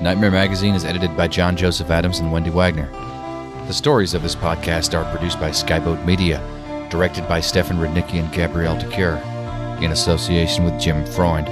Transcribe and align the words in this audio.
Nightmare 0.00 0.30
Magazine 0.30 0.76
is 0.76 0.84
edited 0.84 1.16
by 1.16 1.26
John 1.26 1.56
Joseph 1.56 1.90
Adams 1.90 2.20
and 2.20 2.30
Wendy 2.30 2.50
Wagner. 2.50 2.88
The 3.66 3.72
stories 3.72 4.14
of 4.14 4.22
this 4.22 4.36
podcast 4.36 4.96
are 4.96 5.10
produced 5.10 5.40
by 5.40 5.50
Skyboat 5.50 6.04
Media, 6.06 6.40
directed 6.88 7.26
by 7.26 7.40
Stefan 7.40 7.78
Rudnicki 7.78 8.20
and 8.20 8.32
Gabrielle 8.32 8.78
de 8.78 8.88
Cuir, 8.90 9.16
in 9.82 9.90
association 9.90 10.64
with 10.64 10.78
Jim 10.78 11.04
Freund. 11.04 11.48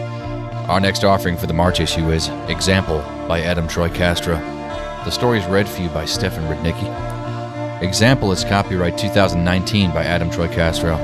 Our 0.70 0.78
next 0.78 1.03
offering 1.03 1.36
for 1.36 1.48
the 1.48 1.55
March 1.55 1.80
issue 1.80 2.12
is 2.12 2.28
Example 2.47 3.00
by 3.27 3.41
Adam 3.41 3.66
Troy 3.66 3.88
Castro. 3.88 4.36
The 4.36 5.10
story 5.10 5.41
is 5.41 5.47
read 5.47 5.69
for 5.69 5.83
you 5.83 5.88
by 5.88 6.05
Stefan 6.05 6.44
Rudnicki. 6.44 7.83
Example 7.83 8.31
is 8.31 8.44
copyright 8.44 8.97
2019 8.97 9.91
by 9.91 10.05
Adam 10.05 10.31
Troy 10.31 10.47
Castro. 10.47 10.94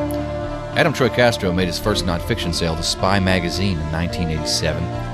Adam 0.76 0.92
Troy 0.92 1.08
Castro 1.08 1.52
made 1.52 1.66
his 1.66 1.78
first 1.80 2.04
nonfiction 2.04 2.54
sale 2.54 2.76
to 2.76 2.84
Spy 2.84 3.18
magazine 3.18 3.80
in 3.80 3.92
1987. 3.92 5.11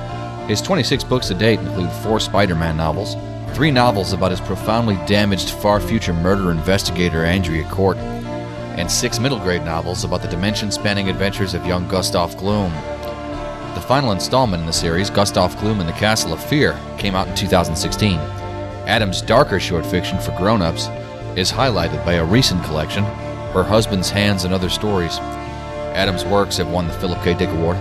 His 0.49 0.63
26 0.63 1.05
books 1.05 1.29
to 1.29 1.35
date 1.35 1.61
include 1.61 1.93
four 2.03 2.19
Spider 2.19 2.55
Man 2.55 2.79
novels, 2.79 3.17
three 3.55 3.71
novels 3.71 4.15
about 4.15 4.31
his 4.31 4.41
profoundly 4.41 4.97
damaged 5.07 5.51
far 5.51 5.79
future 5.79 6.15
murder 6.15 6.51
investigator 6.51 7.23
Andrea 7.23 7.69
Cort, 7.69 7.99
and 7.99 8.91
six 8.91 9.19
middle 9.19 9.39
grade 9.41 9.67
novels 9.67 10.05
about 10.05 10.23
the 10.23 10.29
dimension 10.29 10.71
spanning 10.71 11.11
adventures 11.11 11.53
of 11.53 11.67
young 11.67 11.87
Gustav 11.87 12.35
Gloom. 12.39 12.73
The 13.75 13.85
final 13.87 14.11
installment 14.13 14.63
in 14.63 14.67
the 14.67 14.73
series, 14.73 15.11
Gustav 15.11 15.55
Gloom 15.61 15.81
and 15.81 15.89
the 15.89 15.93
Castle 15.93 16.33
of 16.33 16.43
Fear, 16.43 16.81
came 16.97 17.15
out 17.15 17.29
in 17.29 17.35
2016. 17.35 18.15
Adam's 18.87 19.21
darker 19.21 19.61
short 19.61 19.85
fiction 19.85 20.19
for 20.19 20.35
grown 20.39 20.63
ups 20.63 20.89
is 21.37 21.53
highlighted 21.53 22.03
by 22.07 22.15
a 22.15 22.25
recent 22.25 22.65
collection, 22.65 23.05
Her 23.53 23.65
Husband's 23.65 24.09
Hands 24.09 24.43
and 24.45 24.55
Other 24.55 24.71
Stories. 24.71 25.19
Adams' 25.19 26.25
works 26.25 26.57
have 26.57 26.71
won 26.71 26.89
the 26.89 26.95
Philip 26.95 27.23
K. 27.23 27.35
Dick 27.35 27.51
Award 27.51 27.77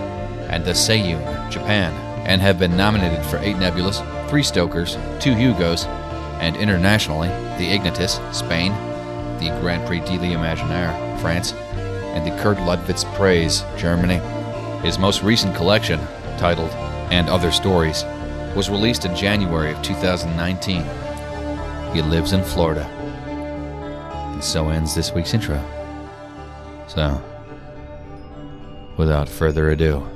and 0.49 0.65
the 0.65 0.71
Seiun, 0.71 1.49
Japan, 1.49 1.93
and 2.27 2.41
have 2.41 2.59
been 2.59 2.75
nominated 2.77 3.25
for 3.25 3.37
eight 3.37 3.55
Nebulas, 3.55 4.29
three 4.29 4.43
Stokers, 4.43 4.97
two 5.19 5.33
Hugos, 5.33 5.85
and 6.39 6.55
internationally 6.57 7.29
the 7.57 7.71
Ignotus, 7.71 8.19
Spain, 8.35 8.73
the 9.39 9.49
Grand 9.61 9.87
Prix 9.87 10.01
de 10.01 10.19
l'Imaginaire, 10.19 11.17
France, 11.19 11.53
and 12.13 12.25
the 12.25 12.43
Kurd 12.43 12.57
Lasswitz 12.57 13.05
Preis, 13.15 13.63
Germany. 13.77 14.19
His 14.85 14.99
most 14.99 15.23
recent 15.23 15.55
collection, 15.55 15.99
titled 16.37 16.69
And 17.11 17.29
Other 17.29 17.51
Stories, 17.51 18.03
was 18.55 18.69
released 18.69 19.05
in 19.05 19.15
January 19.15 19.71
of 19.71 19.81
2019. 19.81 20.83
He 21.93 22.01
lives 22.01 22.33
in 22.33 22.43
Florida. 22.43 22.85
And 24.33 24.43
so 24.43 24.69
ends 24.69 24.93
this 24.93 25.13
week's 25.13 25.33
intro. 25.33 25.63
So, 26.87 27.21
without 28.97 29.29
further 29.29 29.69
ado, 29.69 30.07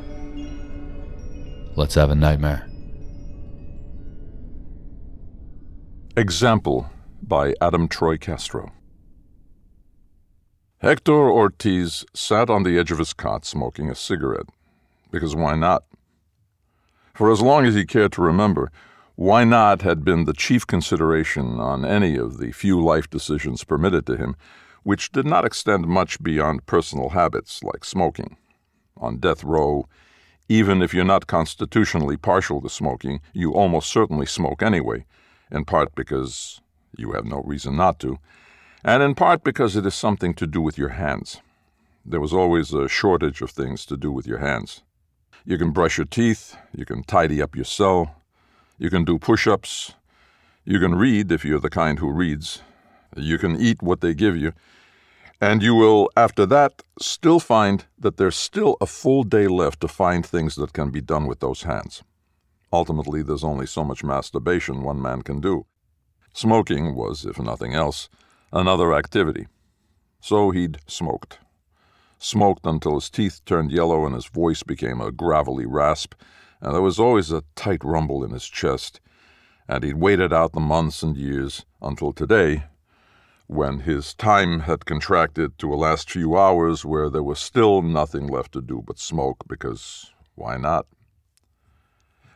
let's 1.75 1.95
have 1.95 2.09
a 2.09 2.15
nightmare. 2.15 2.67
Example 6.17 6.89
by 7.21 7.53
Adam 7.61 7.87
Troy 7.87 8.17
Castro. 8.17 8.71
Hector 10.79 11.31
Ortiz 11.31 12.05
sat 12.13 12.49
on 12.49 12.63
the 12.63 12.77
edge 12.77 12.91
of 12.91 12.97
his 12.97 13.13
cot 13.13 13.45
smoking 13.45 13.89
a 13.89 13.95
cigarette. 13.95 14.47
Because 15.11 15.35
why 15.35 15.55
not? 15.55 15.83
For 17.13 17.31
as 17.31 17.41
long 17.41 17.65
as 17.65 17.75
he 17.75 17.85
cared 17.85 18.11
to 18.13 18.21
remember, 18.21 18.71
why 19.15 19.43
not 19.43 19.83
had 19.83 20.03
been 20.03 20.25
the 20.25 20.33
chief 20.33 20.65
consideration 20.65 21.59
on 21.59 21.85
any 21.85 22.17
of 22.17 22.39
the 22.39 22.51
few 22.51 22.83
life 22.83 23.09
decisions 23.09 23.63
permitted 23.63 24.05
to 24.07 24.17
him, 24.17 24.35
which 24.83 25.11
did 25.11 25.25
not 25.25 25.45
extend 25.45 25.85
much 25.87 26.21
beyond 26.23 26.65
personal 26.65 27.09
habits 27.09 27.61
like 27.63 27.85
smoking. 27.85 28.37
On 28.97 29.17
death 29.17 29.43
row, 29.43 29.87
even 30.51 30.81
if 30.81 30.93
you're 30.93 31.05
not 31.05 31.27
constitutionally 31.27 32.17
partial 32.17 32.59
to 32.59 32.69
smoking, 32.69 33.21
you 33.31 33.53
almost 33.53 33.89
certainly 33.89 34.25
smoke 34.25 34.61
anyway, 34.61 35.05
in 35.49 35.63
part 35.63 35.95
because 35.95 36.59
you 36.97 37.13
have 37.13 37.23
no 37.23 37.41
reason 37.45 37.77
not 37.77 37.99
to, 37.99 38.19
and 38.83 39.01
in 39.01 39.15
part 39.15 39.45
because 39.45 39.77
it 39.77 39.85
is 39.85 39.95
something 39.95 40.33
to 40.33 40.45
do 40.45 40.59
with 40.59 40.77
your 40.77 40.89
hands. 40.89 41.39
There 42.05 42.19
was 42.19 42.33
always 42.33 42.73
a 42.73 42.89
shortage 42.89 43.41
of 43.41 43.51
things 43.51 43.85
to 43.85 43.95
do 43.95 44.11
with 44.11 44.27
your 44.27 44.39
hands. 44.39 44.83
You 45.45 45.57
can 45.57 45.71
brush 45.71 45.97
your 45.97 46.05
teeth, 46.05 46.57
you 46.75 46.83
can 46.83 47.03
tidy 47.03 47.41
up 47.41 47.55
your 47.55 47.63
cell, 47.63 48.13
you 48.77 48.89
can 48.89 49.05
do 49.05 49.17
push 49.17 49.47
ups, 49.47 49.93
you 50.65 50.79
can 50.81 50.95
read 50.95 51.31
if 51.31 51.45
you're 51.45 51.61
the 51.61 51.69
kind 51.69 51.99
who 51.99 52.11
reads, 52.11 52.61
you 53.15 53.37
can 53.37 53.55
eat 53.55 53.81
what 53.81 54.01
they 54.01 54.13
give 54.13 54.35
you, 54.35 54.51
and 55.41 55.63
you 55.63 55.73
will, 55.73 56.07
after 56.15 56.45
that, 56.45 56.83
still 57.01 57.39
find 57.39 57.85
that 57.97 58.17
there's 58.17 58.35
still 58.35 58.77
a 58.79 58.85
full 58.85 59.23
day 59.23 59.47
left 59.47 59.81
to 59.81 59.87
find 59.87 60.23
things 60.23 60.55
that 60.55 60.71
can 60.71 60.91
be 60.91 61.01
done 61.01 61.25
with 61.25 61.39
those 61.39 61.63
hands. 61.63 62.03
Ultimately, 62.71 63.23
there's 63.23 63.43
only 63.43 63.65
so 63.65 63.83
much 63.83 64.03
masturbation 64.03 64.83
one 64.83 65.01
man 65.01 65.23
can 65.23 65.41
do. 65.41 65.65
Smoking 66.33 66.95
was, 66.95 67.25
if 67.25 67.39
nothing 67.39 67.73
else, 67.73 68.07
another 68.53 68.93
activity. 68.93 69.47
So 70.21 70.51
he'd 70.51 70.77
smoked. 70.85 71.39
Smoked 72.19 72.67
until 72.67 72.93
his 72.95 73.09
teeth 73.09 73.41
turned 73.43 73.71
yellow 73.71 74.05
and 74.05 74.13
his 74.13 74.27
voice 74.27 74.61
became 74.61 75.01
a 75.01 75.11
gravelly 75.11 75.65
rasp, 75.65 76.13
and 76.61 76.75
there 76.75 76.83
was 76.83 76.99
always 76.99 77.31
a 77.31 77.43
tight 77.55 77.83
rumble 77.83 78.23
in 78.23 78.29
his 78.29 78.47
chest. 78.47 79.01
And 79.67 79.83
he'd 79.83 79.95
waited 79.95 80.31
out 80.31 80.53
the 80.53 80.59
months 80.59 81.01
and 81.01 81.17
years 81.17 81.65
until 81.81 82.13
today, 82.13 82.65
when 83.51 83.79
his 83.79 84.13
time 84.13 84.61
had 84.61 84.85
contracted 84.85 85.57
to 85.57 85.73
a 85.73 85.75
last 85.75 86.09
few 86.09 86.37
hours 86.37 86.85
where 86.85 87.09
there 87.09 87.21
was 87.21 87.37
still 87.37 87.81
nothing 87.81 88.25
left 88.25 88.53
to 88.53 88.61
do 88.61 88.81
but 88.87 88.97
smoke, 88.97 89.43
because 89.45 90.09
why 90.35 90.55
not? 90.55 90.87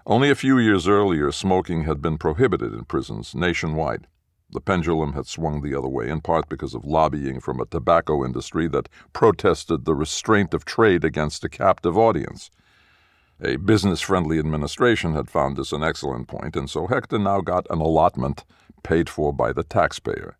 Only 0.05 0.29
a 0.29 0.35
few 0.35 0.57
years 0.57 0.89
earlier, 0.89 1.31
smoking 1.31 1.85
had 1.85 2.01
been 2.01 2.17
prohibited 2.17 2.73
in 2.73 2.83
prisons 2.83 3.33
nationwide. 3.33 4.07
The 4.51 4.59
pendulum 4.59 5.13
had 5.13 5.25
swung 5.25 5.61
the 5.61 5.73
other 5.73 5.87
way, 5.87 6.09
in 6.09 6.19
part 6.19 6.49
because 6.49 6.73
of 6.73 6.83
lobbying 6.83 7.39
from 7.39 7.61
a 7.61 7.65
tobacco 7.65 8.25
industry 8.25 8.67
that 8.67 8.89
protested 9.13 9.85
the 9.85 9.95
restraint 9.95 10.53
of 10.53 10.65
trade 10.65 11.05
against 11.05 11.45
a 11.45 11.49
captive 11.49 11.97
audience. 11.97 12.51
A 13.41 13.55
business 13.55 14.01
friendly 14.01 14.37
administration 14.37 15.13
had 15.13 15.29
found 15.29 15.55
this 15.55 15.71
an 15.71 15.81
excellent 15.81 16.27
point, 16.27 16.57
and 16.57 16.69
so 16.69 16.87
Hector 16.87 17.19
now 17.19 17.39
got 17.39 17.65
an 17.69 17.79
allotment 17.79 18.43
paid 18.83 19.09
for 19.09 19.31
by 19.31 19.53
the 19.53 19.63
taxpayer. 19.63 20.37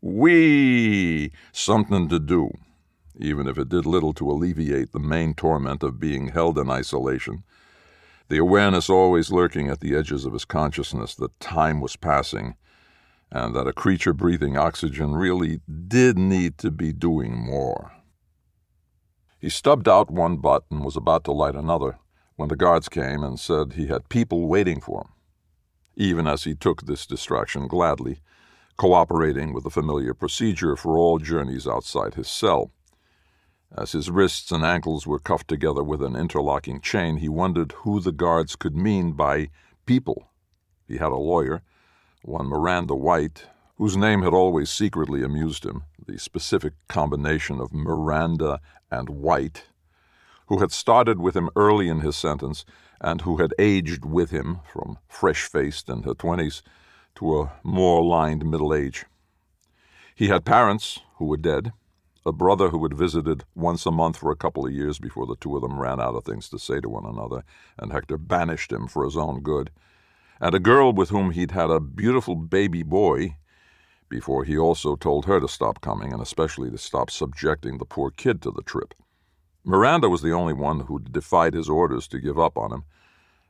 Whee! 0.00 1.32
Something 1.52 2.08
to 2.08 2.18
do, 2.18 2.50
even 3.16 3.48
if 3.48 3.58
it 3.58 3.68
did 3.68 3.84
little 3.84 4.12
to 4.14 4.30
alleviate 4.30 4.92
the 4.92 5.00
main 5.00 5.34
torment 5.34 5.82
of 5.82 5.98
being 5.98 6.28
held 6.28 6.58
in 6.58 6.70
isolation. 6.70 7.42
The 8.28 8.38
awareness 8.38 8.88
always 8.88 9.32
lurking 9.32 9.68
at 9.68 9.80
the 9.80 9.96
edges 9.96 10.24
of 10.24 10.34
his 10.34 10.44
consciousness 10.44 11.14
that 11.16 11.40
time 11.40 11.80
was 11.80 11.96
passing 11.96 12.54
and 13.30 13.54
that 13.54 13.66
a 13.66 13.72
creature 13.72 14.12
breathing 14.12 14.56
oxygen 14.56 15.14
really 15.14 15.60
did 15.88 16.18
need 16.18 16.58
to 16.58 16.70
be 16.70 16.92
doing 16.92 17.36
more. 17.36 17.92
He 19.38 19.50
stubbed 19.50 19.88
out 19.88 20.10
one 20.10 20.36
butt 20.36 20.64
and 20.70 20.84
was 20.84 20.96
about 20.96 21.24
to 21.24 21.32
light 21.32 21.54
another 21.54 21.98
when 22.36 22.48
the 22.48 22.56
guards 22.56 22.88
came 22.88 23.22
and 23.22 23.38
said 23.38 23.72
he 23.72 23.86
had 23.86 24.08
people 24.08 24.46
waiting 24.46 24.80
for 24.80 25.02
him. 25.02 25.12
Even 25.96 26.26
as 26.26 26.44
he 26.44 26.54
took 26.54 26.82
this 26.82 27.06
distraction 27.06 27.66
gladly, 27.66 28.20
cooperating 28.78 29.52
with 29.52 29.64
the 29.64 29.70
familiar 29.70 30.14
procedure 30.14 30.76
for 30.76 30.96
all 30.96 31.18
journeys 31.18 31.66
outside 31.66 32.14
his 32.14 32.28
cell. 32.28 32.70
As 33.76 33.92
his 33.92 34.10
wrists 34.10 34.50
and 34.50 34.64
ankles 34.64 35.06
were 35.06 35.18
cuffed 35.18 35.48
together 35.48 35.82
with 35.82 36.02
an 36.02 36.16
interlocking 36.16 36.80
chain, 36.80 37.18
he 37.18 37.28
wondered 37.28 37.72
who 37.78 38.00
the 38.00 38.12
guards 38.12 38.56
could 38.56 38.74
mean 38.74 39.12
by 39.12 39.50
people. 39.84 40.30
He 40.86 40.96
had 40.96 41.12
a 41.12 41.16
lawyer, 41.16 41.62
one 42.22 42.46
Miranda 42.46 42.94
White, 42.94 43.46
whose 43.76 43.96
name 43.96 44.22
had 44.22 44.32
always 44.32 44.70
secretly 44.70 45.22
amused 45.22 45.66
him, 45.66 45.82
the 46.06 46.18
specific 46.18 46.72
combination 46.88 47.60
of 47.60 47.74
Miranda 47.74 48.60
and 48.90 49.10
White, 49.10 49.64
who 50.46 50.60
had 50.60 50.72
started 50.72 51.18
with 51.18 51.36
him 51.36 51.50
early 51.56 51.88
in 51.88 52.00
his 52.00 52.16
sentence 52.16 52.64
and 53.00 53.20
who 53.22 53.36
had 53.36 53.52
aged 53.58 54.04
with 54.04 54.30
him 54.30 54.60
from 54.72 54.98
fresh 55.08 55.44
faced 55.44 55.88
in 55.88 56.04
her 56.04 56.14
twenties 56.14 56.62
to 57.18 57.40
a 57.40 57.52
more 57.64 58.00
lined 58.04 58.48
middle 58.48 58.72
age. 58.72 59.04
He 60.14 60.28
had 60.28 60.44
parents 60.44 61.00
who 61.16 61.24
were 61.24 61.36
dead, 61.36 61.72
a 62.24 62.30
brother 62.30 62.68
who 62.68 62.80
had 62.84 62.94
visited 62.94 63.42
once 63.56 63.84
a 63.86 63.90
month 63.90 64.18
for 64.18 64.30
a 64.30 64.36
couple 64.36 64.64
of 64.64 64.72
years 64.72 65.00
before 65.00 65.26
the 65.26 65.34
two 65.34 65.56
of 65.56 65.62
them 65.62 65.80
ran 65.80 66.00
out 66.00 66.14
of 66.14 66.24
things 66.24 66.48
to 66.48 66.60
say 66.60 66.80
to 66.80 66.88
one 66.88 67.04
another, 67.04 67.42
and 67.76 67.90
Hector 67.90 68.18
banished 68.18 68.70
him 68.70 68.86
for 68.86 69.04
his 69.04 69.16
own 69.16 69.40
good, 69.40 69.70
and 70.40 70.54
a 70.54 70.60
girl 70.60 70.92
with 70.92 71.10
whom 71.10 71.32
he'd 71.32 71.50
had 71.50 71.70
a 71.70 71.80
beautiful 71.80 72.36
baby 72.36 72.84
boy 72.84 73.36
before 74.08 74.44
he 74.44 74.56
also 74.56 74.94
told 74.94 75.24
her 75.24 75.40
to 75.40 75.48
stop 75.48 75.80
coming 75.80 76.12
and 76.12 76.22
especially 76.22 76.70
to 76.70 76.78
stop 76.78 77.10
subjecting 77.10 77.78
the 77.78 77.84
poor 77.84 78.12
kid 78.12 78.40
to 78.42 78.52
the 78.52 78.62
trip. 78.62 78.94
Miranda 79.64 80.08
was 80.08 80.22
the 80.22 80.32
only 80.32 80.52
one 80.52 80.80
who'd 80.80 81.12
defied 81.12 81.54
his 81.54 81.68
orders 81.68 82.06
to 82.06 82.20
give 82.20 82.38
up 82.38 82.56
on 82.56 82.72
him, 82.72 82.84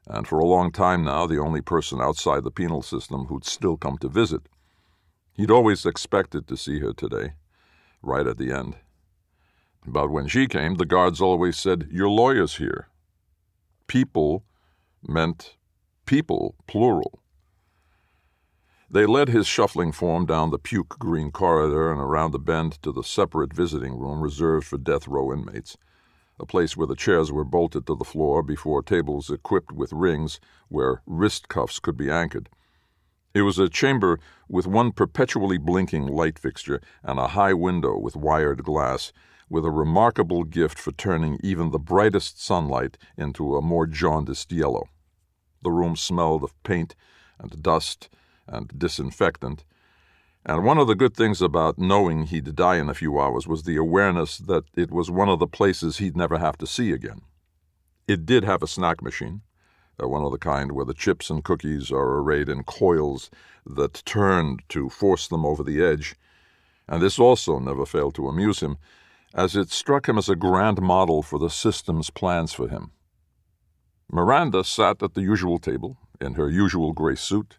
and 0.09 0.27
for 0.27 0.39
a 0.39 0.47
long 0.47 0.73
time 0.73 1.05
now 1.05 1.27
the 1.27 1.39
only 1.39 1.61
person 1.61 2.01
outside 2.01 2.43
the 2.43 2.51
penal 2.51 2.83
system 2.83 3.27
who'd 3.27 3.45
still 3.45 3.77
come 3.77 3.99
to 3.99 4.09
visit. 4.09 4.43
He'd 5.35 5.51
always 5.51 5.87
expected 5.87 6.49
to 6.49 6.57
see 6.57 6.81
her 6.81 6.93
today, 6.93 7.35
right 8.03 8.27
at 8.27 8.39
the 8.39 8.51
end. 8.51 8.77
But 9.87 10.11
when 10.11 10.27
she 10.27 10.47
came, 10.47 10.75
the 10.75 10.87
guards 10.87 11.21
always 11.21 11.57
said, 11.57 11.89
Your 11.91 12.09
lawyer's 12.09 12.57
here. 12.57 12.89
People 13.87 14.45
meant 15.07 15.57
people, 16.07 16.57
plural. 16.67 17.23
They 18.91 19.05
led 19.05 19.29
his 19.29 19.47
shuffling 19.47 19.93
form 19.93 20.25
down 20.25 20.51
the 20.51 20.59
puke 20.59 20.99
green 20.99 21.31
corridor 21.31 21.93
and 21.93 22.01
around 22.01 22.33
the 22.33 22.39
bend 22.39 22.83
to 22.83 22.91
the 22.91 23.05
separate 23.05 23.53
visiting 23.53 23.99
room 23.99 24.23
reserved 24.23 24.67
for 24.67 24.79
death 24.79 25.07
row 25.07 25.33
inmates, 25.33 25.77
a 26.41 26.47
place 26.47 26.77
where 26.77 26.87
the 26.87 26.97
chairs 26.97 27.33
were 27.33 27.45
bolted 27.45 27.87
to 27.87 27.97
the 27.97 28.05
floor 28.05 28.43
before 28.43 28.83
tables 28.83 29.31
equipped 29.31 29.73
with 29.73 29.93
rings 29.93 30.41
where 30.69 31.03
wrist 31.07 31.49
cuffs 31.49 31.81
could 31.81 31.97
be 31.97 32.11
anchored. 32.11 32.49
It 33.35 33.43
was 33.43 33.59
a 33.59 33.69
chamber 33.69 34.19
with 34.49 34.67
one 34.67 34.93
perpetually 34.93 35.59
blinking 35.59 36.07
light 36.07 36.39
fixture 36.39 36.81
and 37.03 37.19
a 37.19 37.29
high 37.29 37.55
window 37.55 37.97
with 37.97 38.17
wired 38.17 38.65
glass, 38.65 39.13
with 39.51 39.65
a 39.65 39.71
remarkable 39.71 40.45
gift 40.45 40.79
for 40.79 40.93
turning 40.93 41.39
even 41.43 41.71
the 41.71 41.79
brightest 41.79 42.43
sunlight 42.43 42.99
into 43.17 43.57
a 43.57 43.63
more 43.63 43.87
jaundiced 43.87 44.53
yellow. 44.53 44.89
The 45.63 45.71
room 45.71 45.97
smelled 45.97 46.45
of 46.45 46.61
paint 46.63 46.95
and 47.39 47.63
dust 47.63 48.09
and 48.47 48.73
disinfectant. 48.77 49.65
And 50.49 50.65
one 50.65 50.79
of 50.79 50.87
the 50.87 50.95
good 50.95 51.15
things 51.15 51.43
about 51.43 51.79
knowing 51.79 52.25
he'd 52.25 52.57
die 52.57 52.77
in 52.77 52.89
a 52.89 52.95
few 52.95 53.21
hours 53.21 53.47
was 53.47 53.65
the 53.65 53.77
awareness 53.77 54.39
that 54.39 54.65
it 54.75 54.91
was 54.91 55.11
one 55.11 55.29
of 55.29 55.41
the 55.41 55.47
places 55.47 55.99
he'd 55.99 56.17
never 56.17 56.39
have 56.39 56.57
to 56.57 56.67
see 56.67 56.91
again. 56.91 57.21
It 58.07 58.25
did 58.25 58.45
have 58.45 58.63
a 58.63 58.67
snack 58.67 59.03
machine, 59.03 59.43
uh, 60.03 60.09
one 60.09 60.25
of 60.25 60.33
the 60.33 60.39
kind 60.39 60.73
where 60.73 60.87
the 60.87 60.95
chips 60.95 61.29
and 61.29 61.45
cookies 61.45 61.93
are 61.93 62.21
arrayed 62.21 62.49
in 62.49 62.63
coils 62.63 63.31
that 63.67 64.03
turned 64.07 64.63
to 64.71 64.89
force 64.89 65.29
them 65.29 65.45
over 65.45 65.63
the 65.63 65.85
edge, 65.85 66.17
and 66.89 67.03
this 67.03 67.19
also 67.19 67.59
never 67.59 67.85
failed 67.85 68.15
to 68.15 68.27
amuse 68.27 68.61
him, 68.61 68.79
as 69.35 69.55
it 69.55 69.71
struck 69.71 70.09
him 70.09 70.17
as 70.17 70.31
a 70.31 70.35
grand 70.35 70.81
model 70.81 71.23
for 71.23 71.39
the 71.39 71.51
system's 71.51 72.09
plans 72.09 72.55
for 72.55 72.69
him. 72.69 72.93
Miranda 74.11 74.65
sat 74.65 75.03
at 75.03 75.13
the 75.13 75.21
usual 75.21 75.59
table, 75.59 75.99
in 76.23 76.35
her 76.35 76.49
usual 76.49 76.95
gray 76.95 77.17
suit, 77.17 77.59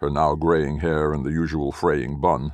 her 0.00 0.10
now 0.10 0.34
graying 0.34 0.78
hair 0.78 1.12
in 1.12 1.22
the 1.22 1.30
usual 1.30 1.72
fraying 1.72 2.20
bun, 2.20 2.52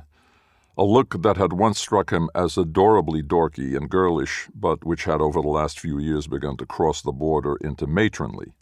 a 0.77 0.83
look 0.83 1.21
that 1.21 1.37
had 1.37 1.53
once 1.53 1.79
struck 1.79 2.11
him 2.11 2.29
as 2.35 2.57
adorably 2.57 3.21
dorky 3.21 3.77
and 3.77 3.89
girlish, 3.89 4.49
but 4.53 4.83
which 4.83 5.05
had 5.05 5.21
over 5.21 5.41
the 5.41 5.47
last 5.47 5.79
few 5.79 5.97
years 5.97 6.27
begun 6.27 6.57
to 6.57 6.65
cross 6.65 7.01
the 7.01 7.13
border 7.13 7.55
into 7.57 7.87
matronly. 7.87 8.53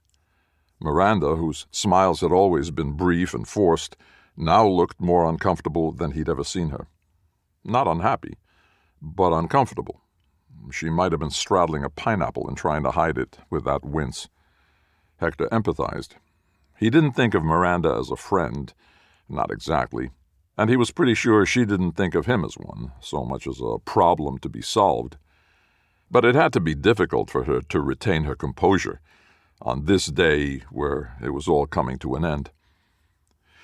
Miranda, 0.80 1.36
whose 1.36 1.66
smiles 1.72 2.22
had 2.22 2.32
always 2.32 2.70
been 2.70 2.92
brief 2.92 3.34
and 3.34 3.48
forced, 3.48 3.96
now 4.38 4.68
looked 4.68 5.02
more 5.02 5.28
uncomfortable 5.28 5.92
than 5.92 6.12
he'd 6.12 6.30
ever 6.30 6.44
seen 6.44 6.70
her. 6.70 6.88
Not 7.64 7.88
unhappy, 7.88 8.38
but 9.02 9.32
uncomfortable. 9.34 10.02
She 10.72 10.90
might 10.90 11.12
have 11.12 11.20
been 11.20 11.30
straddling 11.30 11.84
a 11.84 11.90
pineapple 11.90 12.48
and 12.48 12.58
trying 12.58 12.84
to 12.84 12.92
hide 12.92 13.18
it 13.18 13.40
with 13.50 13.64
that 13.66 13.84
wince. 13.84 14.28
Hector 15.18 15.48
empathized. 15.52 16.16
He 16.78 16.90
didn't 16.90 17.14
think 17.14 17.34
of 17.34 17.44
Miranda 17.44 17.96
as 18.00 18.10
a 18.10 18.16
friend, 18.16 18.74
not 19.30 19.52
exactly, 19.52 20.12
and 20.58 20.70
he 20.70 20.78
was 20.78 20.92
pretty 20.92 21.14
sure 21.14 21.46
she 21.46 21.66
didn't 21.66 21.94
think 21.94 22.16
of 22.16 22.25
him 22.25 22.44
as 22.44 22.56
one, 22.56 22.92
so 23.00 23.24
much 23.24 23.48
as 23.48 23.60
a 23.62 23.78
problem 23.86 24.38
to 24.40 24.50
be 24.50 24.62
solved. 24.62 25.18
But 26.12 26.25
it 26.25 26.36
had 26.36 26.54
to 26.54 26.60
be 26.60 26.75
difficult 26.75 27.30
for 27.30 27.46
her 27.46 27.62
to 27.62 27.80
retain 27.80 28.25
her 28.25 28.36
composure 28.36 29.02
on 29.62 29.86
this 29.86 30.08
day 30.08 30.60
where 30.70 31.18
it 31.24 31.30
was 31.30 31.48
all 31.48 31.66
coming 31.66 31.98
to 32.00 32.16
an 32.16 32.25
end. 32.25 32.52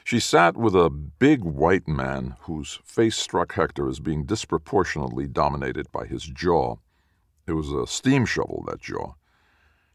She 0.03 0.19
sat 0.19 0.57
with 0.57 0.73
a 0.73 0.89
big 0.89 1.43
white 1.43 1.87
man 1.87 2.35
whose 2.41 2.79
face 2.83 3.15
struck 3.15 3.53
Hector 3.53 3.87
as 3.87 3.99
being 3.99 4.25
disproportionately 4.25 5.27
dominated 5.27 5.91
by 5.91 6.07
his 6.07 6.23
jaw. 6.23 6.77
It 7.45 7.53
was 7.53 7.71
a 7.71 7.85
steam 7.85 8.25
shovel, 8.25 8.63
that 8.67 8.81
jaw. 8.81 9.13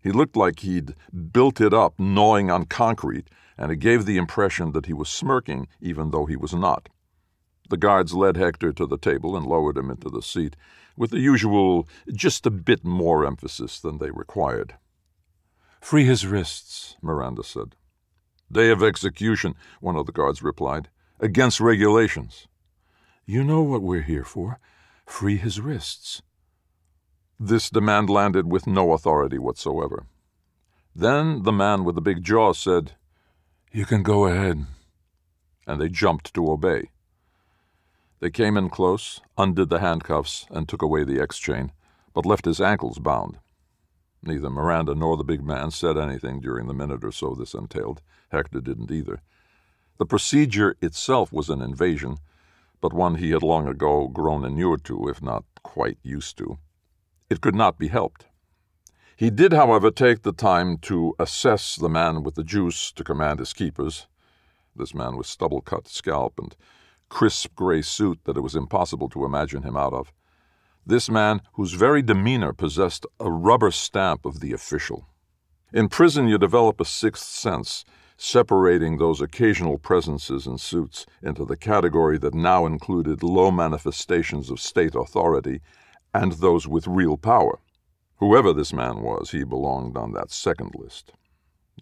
He 0.05 0.13
looked 0.13 0.37
like 0.37 0.61
he'd 0.61 0.95
built 1.33 1.63
it 1.63 1.73
up 1.73 1.99
gnawing 1.99 2.51
on 2.51 2.67
concrete, 2.67 3.29
and 3.57 3.73
it 3.73 3.77
gave 3.77 4.05
the 4.05 4.19
impression 4.19 4.73
that 4.73 4.85
he 4.85 4.93
was 4.93 5.09
smirking 5.09 5.67
even 5.81 6.11
though 6.11 6.27
he 6.27 6.37
was 6.37 6.53
not. 6.53 6.91
The 7.71 7.79
guards 7.79 8.13
led 8.13 8.37
Hector 8.37 8.75
to 8.75 8.87
the 8.87 8.99
table 8.99 9.35
and 9.35 9.47
lowered 9.47 9.79
him 9.79 9.91
into 9.91 10.11
the 10.11 10.21
seat, 10.21 10.57
with 10.95 11.11
the 11.11 11.21
usual 11.21 11.89
just 12.13 12.45
a 12.45 12.51
bit 12.51 12.85
more 12.85 13.25
emphasis 13.25 13.81
than 13.81 13.97
they 13.97 14.11
required. 14.11 14.75
Free 15.81 16.05
his 16.05 16.27
wrists, 16.27 16.97
Miranda 17.01 17.43
said. 17.43 17.75
Day 18.53 18.71
of 18.71 18.83
execution, 18.83 19.55
one 19.81 19.97
of 19.97 20.05
the 20.05 20.13
guards 20.13 20.43
replied. 20.43 20.91
Against 21.19 21.61
regulations. 21.61 22.47
You 23.25 23.43
know 23.43 23.63
what 23.63 23.81
we're 23.81 24.03
here 24.03 24.25
for. 24.25 24.59
Free 25.07 25.39
his 25.39 25.63
wrists. 25.63 26.21
This 27.39 27.69
demand 27.69 28.09
landed 28.09 28.51
with 28.51 28.67
no 28.67 28.93
authority 28.93 29.39
whatsoever. 29.39 30.07
Then 30.95 31.43
the 31.43 31.53
man 31.53 31.85
with 31.85 31.97
the 31.97 32.01
big 32.01 32.23
jaw 32.23 32.53
said, 32.53 32.93
You 33.73 33.85
can 33.85 34.03
go 34.03 34.27
ahead. 34.27 34.67
And 35.67 35.81
they 35.81 35.89
jumped 35.89 36.33
to 36.35 36.51
obey. 36.51 36.91
They 38.21 38.31
came 38.31 38.57
in 38.57 38.71
close, 38.71 39.21
undid 39.37 39.69
the 39.69 39.81
handcuffs, 39.81 40.47
and 40.51 40.69
took 40.69 40.83
away 40.83 41.03
the 41.05 41.21
X 41.21 41.39
chain, 41.39 41.73
but 42.15 42.25
left 42.25 42.45
his 42.45 42.61
ankles 42.61 42.99
bound. 42.99 43.39
Neither 44.23 44.49
Miranda 44.49 44.95
nor 44.95 45.17
the 45.17 45.25
big 45.25 45.45
man 45.45 45.71
said 45.71 45.99
anything 45.99 46.41
during 46.41 46.67
the 46.67 46.73
minute 46.73 47.05
or 47.05 47.13
so 47.13 47.35
this 47.35 47.53
entailed. 47.53 48.01
Hector 48.31 48.61
didn't 48.61 48.91
either. 48.91 49.21
The 49.99 50.07
procedure 50.07 50.77
itself 50.81 51.33
was 51.33 51.51
an 51.51 51.61
invasion, 51.61 52.19
but 52.81 52.93
one 52.93 53.17
he 53.17 53.31
had 53.31 53.43
long 53.43 53.69
ago 53.69 54.09
grown 54.09 54.45
inured 54.45 54.85
to, 54.85 55.09
if 55.09 55.21
not 55.21 55.45
quite 55.63 55.99
used 56.03 56.39
to. 56.39 56.59
It 57.35 57.41
could 57.41 57.57
not 57.57 57.81
be 57.81 57.89
helped. 57.89 58.27
He 59.17 59.29
did, 59.29 59.53
however, 59.53 59.91
take 59.91 60.23
the 60.23 60.33
time 60.33 60.79
to 60.83 61.17
assess 61.19 61.75
the 61.75 61.89
man 61.89 62.23
with 62.23 62.37
the 62.37 62.45
juice 62.45 62.93
to 62.93 63.03
command 63.03 63.41
his 63.41 63.53
keepers, 63.53 64.07
this 64.77 64.95
man 64.95 65.17
with 65.17 65.27
stubble 65.27 65.61
cut 65.61 65.89
scalp 65.89 66.39
and 66.39 66.55
crisp 67.09 67.57
gray 67.57 67.83
suit 67.83 68.21
that 68.23 68.37
it 68.37 68.43
was 68.43 68.55
impossible 68.55 69.09
to 69.09 69.25
imagine 69.25 69.65
him 69.65 69.77
out 69.77 69.93
of. 69.93 70.13
This 70.87 71.11
man 71.11 71.43
whose 71.55 71.73
very 71.73 72.03
demeanor 72.03 72.53
possessed 72.53 73.05
a 73.19 73.33
rubber 73.33 73.73
stamp 73.73 74.25
of 74.25 74.39
the 74.39 74.53
official. 74.53 75.09
In 75.73 75.89
prison, 75.89 76.29
you 76.29 76.39
develop 76.39 76.81
a 76.81 76.85
sixth 76.85 77.27
sense, 77.27 77.85
separating 78.17 78.99
those 78.99 79.21
occasional 79.21 79.77
presences 79.77 80.47
in 80.47 80.57
suits 80.57 81.05
into 81.21 81.45
the 81.45 81.57
category 81.57 82.17
that 82.19 82.33
now 82.33 82.65
included 82.65 83.25
low 83.25 83.51
manifestations 83.51 84.51
of 84.51 84.61
state 84.61 84.95
authority 84.95 85.63
and 86.15 86.33
those 86.33 86.67
with 86.69 86.87
real 86.87 87.17
power. 87.17 87.59
Whoever 88.19 88.53
this 88.53 88.73
man 88.73 89.03
was, 89.03 89.33
he 89.33 89.43
belonged 89.45 89.97
on 89.97 90.13
that 90.13 90.31
second 90.31 90.75
list. 90.75 91.13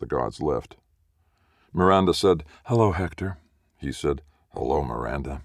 The 0.01 0.07
guards 0.07 0.41
left. 0.41 0.77
Miranda 1.73 2.15
said, 2.15 2.45
Hello, 2.65 2.93
Hector. 2.93 3.39
He 3.77 3.93
said, 3.93 4.23
Hello, 4.55 4.83
Miranda. 4.83 5.43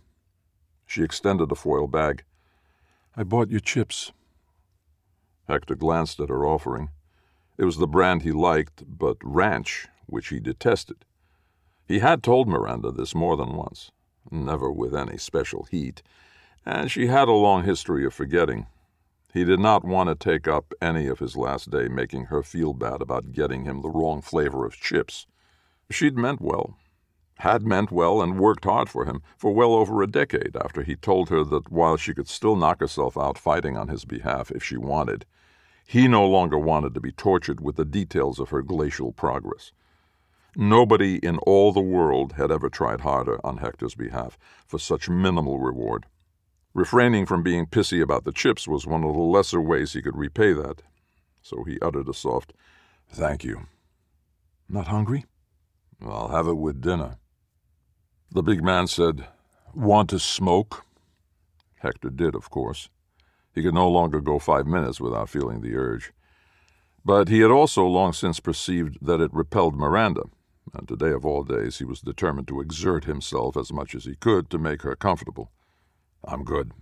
She 0.85 1.03
extended 1.03 1.51
a 1.51 1.55
foil 1.55 1.87
bag. 1.87 2.23
I 3.15 3.23
bought 3.23 3.49
you 3.49 3.59
chips. 3.59 4.13
Hector 5.47 5.75
glanced 5.75 6.19
at 6.19 6.29
her 6.29 6.45
offering. 6.45 6.89
It 7.57 7.65
was 7.65 7.77
the 7.77 7.87
brand 7.87 8.21
he 8.21 8.31
liked, 8.31 8.83
but 8.87 9.17
ranch, 9.21 9.87
which 10.05 10.29
he 10.29 10.39
detested. 10.39 11.05
He 11.87 11.99
had 11.99 12.23
told 12.23 12.47
Miranda 12.47 12.91
this 12.91 13.15
more 13.15 13.35
than 13.35 13.55
once, 13.55 13.91
never 14.29 14.71
with 14.71 14.95
any 14.95 15.17
special 15.17 15.63
heat, 15.71 16.01
and 16.65 16.91
she 16.91 17.07
had 17.07 17.27
a 17.27 17.31
long 17.31 17.63
history 17.63 18.05
of 18.05 18.13
forgetting. 18.13 18.67
He 19.37 19.43
did 19.43 19.59
not 19.59 19.85
want 19.85 20.09
to 20.09 20.15
take 20.15 20.47
up 20.47 20.73
any 20.81 21.05
of 21.05 21.19
his 21.19 21.37
last 21.37 21.69
day 21.69 21.87
making 21.87 22.25
her 22.25 22.41
feel 22.41 22.73
bad 22.73 23.03
about 23.03 23.33
getting 23.33 23.65
him 23.65 23.83
the 23.83 23.89
wrong 23.91 24.19
flavor 24.19 24.65
of 24.65 24.79
chips. 24.79 25.27
She'd 25.91 26.17
meant 26.17 26.41
well. 26.41 26.75
had 27.35 27.61
meant 27.61 27.91
well 27.91 28.19
and 28.19 28.39
worked 28.39 28.65
hard 28.65 28.89
for 28.89 29.05
him 29.05 29.21
for 29.37 29.53
well 29.53 29.75
over 29.75 30.01
a 30.01 30.07
decade 30.07 30.57
after 30.59 30.81
he 30.81 30.95
told 30.95 31.29
her 31.29 31.43
that 31.43 31.71
while 31.71 31.97
she 31.97 32.15
could 32.15 32.27
still 32.27 32.55
knock 32.55 32.79
herself 32.79 33.15
out 33.15 33.37
fighting 33.37 33.77
on 33.77 33.89
his 33.89 34.05
behalf 34.05 34.49
if 34.49 34.63
she 34.63 34.75
wanted, 34.75 35.23
he 35.85 36.07
no 36.07 36.25
longer 36.25 36.57
wanted 36.57 36.95
to 36.95 36.99
be 36.99 37.11
tortured 37.11 37.61
with 37.61 37.75
the 37.75 37.85
details 37.85 38.39
of 38.39 38.49
her 38.49 38.63
glacial 38.63 39.11
progress. 39.11 39.71
Nobody 40.55 41.17
in 41.17 41.37
all 41.45 41.71
the 41.71 41.79
world 41.79 42.33
had 42.33 42.51
ever 42.51 42.71
tried 42.71 43.01
harder 43.01 43.39
on 43.45 43.57
Hector's 43.57 43.93
behalf 43.93 44.39
for 44.65 44.79
such 44.79 45.07
minimal 45.11 45.59
reward. 45.59 46.07
Refraining 46.77 47.25
from 47.25 47.41
being 47.41 47.65
pissy 47.65 48.03
about 48.03 48.23
the 48.23 48.31
chips 48.31 48.67
was 48.67 48.85
one 48.85 49.03
of 49.03 49.15
the 49.15 49.19
lesser 49.19 49.59
ways 49.59 49.93
he 49.93 50.01
could 50.03 50.15
repay 50.15 50.53
that, 50.53 50.83
so 51.41 51.63
he 51.63 51.79
uttered 51.81 52.07
a 52.07 52.13
soft, 52.13 52.53
Thank 53.09 53.43
you. 53.43 53.65
Not 54.69 54.85
hungry? 54.85 55.25
I'll 56.05 56.27
have 56.27 56.45
it 56.47 56.53
with 56.53 56.79
dinner. 56.79 57.17
The 58.29 58.43
big 58.43 58.63
man 58.63 58.85
said, 58.85 59.25
Want 59.73 60.11
to 60.11 60.19
smoke? 60.19 60.85
Hector 61.79 62.11
did, 62.11 62.35
of 62.35 62.51
course. 62.51 62.89
He 63.55 63.63
could 63.63 63.73
no 63.73 63.89
longer 63.89 64.21
go 64.21 64.37
five 64.37 64.67
minutes 64.67 65.01
without 65.01 65.29
feeling 65.29 65.61
the 65.61 65.75
urge. 65.75 66.13
But 67.03 67.27
he 67.27 67.39
had 67.39 67.49
also 67.49 67.87
long 67.87 68.13
since 68.13 68.39
perceived 68.39 68.99
that 69.01 69.19
it 69.19 69.33
repelled 69.33 69.75
Miranda, 69.75 70.25
and 70.75 70.87
today 70.87 71.11
of 71.11 71.25
all 71.25 71.43
days 71.43 71.79
he 71.79 71.85
was 71.85 72.01
determined 72.01 72.47
to 72.49 72.61
exert 72.61 73.05
himself 73.05 73.57
as 73.57 73.73
much 73.73 73.95
as 73.95 74.05
he 74.05 74.13
could 74.13 74.51
to 74.51 74.59
make 74.59 74.83
her 74.83 74.95
comfortable. 74.95 75.49
I'm 76.27 76.43
good. 76.43 76.73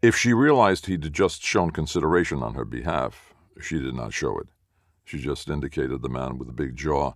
If 0.00 0.16
she 0.16 0.32
realized 0.32 0.86
he'd 0.86 1.12
just 1.12 1.42
shown 1.42 1.72
consideration 1.72 2.42
on 2.42 2.54
her 2.54 2.64
behalf, 2.64 3.34
she 3.60 3.80
did 3.80 3.94
not 3.94 4.14
show 4.14 4.38
it. 4.38 4.46
She 5.04 5.18
just 5.18 5.50
indicated 5.50 6.00
the 6.00 6.08
man 6.08 6.38
with 6.38 6.46
the 6.46 6.54
big 6.54 6.76
jaw. 6.76 7.14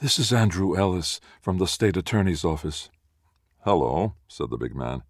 This 0.00 0.18
is 0.18 0.32
Andrew 0.32 0.76
Ellis 0.76 1.20
from 1.42 1.58
the 1.58 1.66
state 1.66 1.96
attorney's 1.96 2.44
office. 2.44 2.88
Hello, 3.64 4.14
said 4.26 4.48
the 4.48 4.56
big 4.56 4.74
man. 4.74 5.02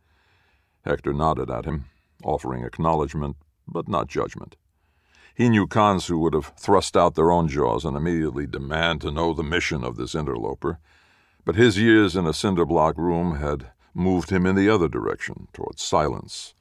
Hector 0.85 1.13
nodded 1.13 1.49
at 1.49 1.65
him, 1.65 1.87
offering 2.25 2.65
acknowledgment, 2.65 3.37
but 3.69 3.89
not 3.89 4.09
judgment. 4.09 4.57
He 5.35 5.49
knew 5.49 5.67
cons 5.67 6.07
who 6.07 6.19
would 6.19 6.35
have 6.35 6.53
thrust 6.57 6.97
out 6.97 7.15
their 7.15 7.31
own 7.31 7.49
jaws 7.49 7.85
and 7.85 7.97
immediately 7.97 8.47
demand 8.47 9.01
to 9.03 9.13
know 9.13 9.33
the 9.33 9.43
mission 9.43 9.85
of 9.85 9.97
this 9.97 10.15
interloper, 10.15 10.79
but 11.45 11.55
his 11.55 11.79
years 11.79 12.17
in 12.17 12.27
a 12.27 12.33
cinder 12.33 12.65
block 12.65 12.99
room 12.99 13.37
had 13.37 13.71
moved 13.95 14.31
him 14.31 14.45
in 14.45 14.57
the 14.57 14.69
other 14.69 14.89
direction, 14.89 15.49
toward 15.53 15.79
silence, 15.79 16.55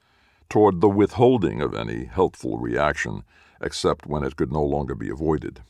toward 0.48 0.80
the 0.80 0.88
withholding 0.88 1.60
of 1.60 1.74
any 1.74 2.04
helpful 2.04 2.58
reaction, 2.58 3.24
except 3.60 4.06
when 4.06 4.22
it 4.22 4.36
could 4.36 4.52
no 4.52 4.62
longer 4.62 4.94
be 4.94 5.10
avoided. 5.10 5.62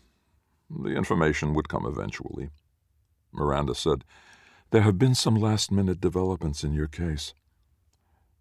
The 0.71 0.91
information 0.91 1.55
would 1.55 1.69
come 1.69 1.87
eventually. 1.87 2.51
Miranda 3.33 3.75
said, 3.75 4.05
There 4.71 4.83
have 4.83 4.99
been 4.99 5.15
some 5.15 5.37
last 5.37 5.73
minute 5.73 6.01
developments 6.01 6.65
in 6.65 6.73
your 6.73 6.89
case. 6.89 7.35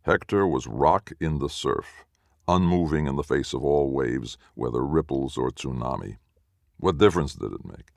Hector 0.03 0.45
was 0.45 0.67
rock 0.67 1.11
in 1.19 1.39
the 1.39 1.49
surf, 1.49 2.05
unmoving 2.47 3.07
in 3.07 3.15
the 3.15 3.23
face 3.23 3.53
of 3.53 3.63
all 3.63 3.89
waves, 3.89 4.37
whether 4.53 4.85
ripples 4.85 5.37
or 5.37 5.49
tsunami. 5.49 6.17
What 6.77 6.97
difference 6.97 7.33
did 7.35 7.53
it 7.53 7.65
make? 7.65 7.91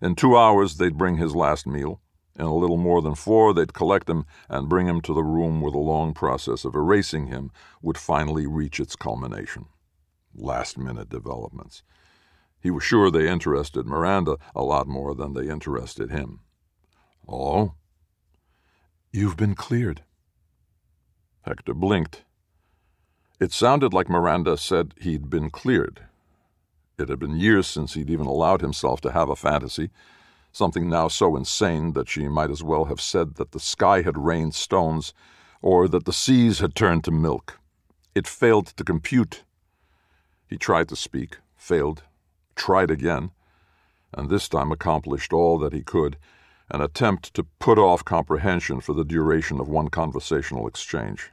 In 0.00 0.14
two 0.14 0.36
hours, 0.36 0.76
they'd 0.76 0.96
bring 0.96 1.16
his 1.16 1.34
last 1.34 1.66
meal. 1.66 2.00
In 2.38 2.44
a 2.44 2.54
little 2.54 2.76
more 2.76 3.02
than 3.02 3.14
four, 3.14 3.52
they'd 3.52 3.74
collect 3.74 4.08
him 4.08 4.24
and 4.48 4.68
bring 4.68 4.86
him 4.86 5.00
to 5.02 5.12
the 5.12 5.22
room 5.22 5.60
where 5.60 5.72
the 5.72 5.78
long 5.78 6.14
process 6.14 6.64
of 6.64 6.74
erasing 6.74 7.26
him 7.26 7.50
would 7.82 7.98
finally 7.98 8.46
reach 8.46 8.78
its 8.80 8.96
culmination. 8.96 9.66
Last 10.34 10.78
minute 10.78 11.08
developments. 11.08 11.82
He 12.60 12.70
was 12.70 12.84
sure 12.84 13.10
they 13.10 13.28
interested 13.28 13.86
Miranda 13.86 14.36
a 14.54 14.62
lot 14.62 14.86
more 14.86 15.14
than 15.14 15.32
they 15.32 15.48
interested 15.48 16.10
him. 16.10 16.40
Oh? 17.26 17.74
You've 19.12 19.36
been 19.36 19.54
cleared. 19.54 20.04
Hector 21.42 21.74
blinked. 21.74 22.24
It 23.40 23.52
sounded 23.52 23.92
like 23.92 24.08
Miranda 24.08 24.56
said 24.56 24.94
he'd 25.00 25.30
been 25.30 25.50
cleared. 25.50 26.04
It 26.98 27.08
had 27.08 27.18
been 27.18 27.36
years 27.36 27.66
since 27.66 27.94
he'd 27.94 28.10
even 28.10 28.26
allowed 28.26 28.60
himself 28.60 29.00
to 29.00 29.12
have 29.12 29.30
a 29.30 29.36
fantasy, 29.36 29.90
something 30.52 30.88
now 30.88 31.08
so 31.08 31.36
insane 31.36 31.92
that 31.92 32.08
she 32.08 32.28
might 32.28 32.50
as 32.50 32.62
well 32.62 32.86
have 32.86 33.00
said 33.00 33.36
that 33.36 33.52
the 33.52 33.60
sky 33.60 34.02
had 34.02 34.18
rained 34.18 34.54
stones 34.54 35.14
or 35.62 35.88
that 35.88 36.04
the 36.04 36.12
seas 36.12 36.58
had 36.60 36.74
turned 36.74 37.04
to 37.04 37.10
milk. 37.10 37.58
It 38.14 38.26
failed 38.26 38.66
to 38.68 38.84
compute. 38.84 39.44
He 40.48 40.56
tried 40.56 40.88
to 40.88 40.96
speak, 40.96 41.38
failed, 41.56 42.02
tried 42.56 42.90
again, 42.90 43.30
and 44.12 44.28
this 44.28 44.48
time 44.48 44.72
accomplished 44.72 45.32
all 45.32 45.58
that 45.58 45.72
he 45.72 45.82
could 45.82 46.16
an 46.70 46.80
attempt 46.80 47.34
to 47.34 47.44
put 47.58 47.78
off 47.78 48.04
comprehension 48.04 48.80
for 48.80 48.92
the 48.92 49.04
duration 49.04 49.60
of 49.60 49.68
one 49.68 49.88
conversational 49.88 50.68
exchange. 50.68 51.32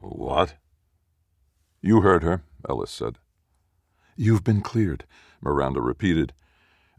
What? 0.00 0.54
You 1.80 2.02
heard 2.02 2.22
her, 2.22 2.42
Ellis 2.68 2.90
said. 2.90 3.16
You've 4.16 4.44
been 4.44 4.60
cleared, 4.60 5.04
Miranda 5.40 5.80
repeated, 5.80 6.34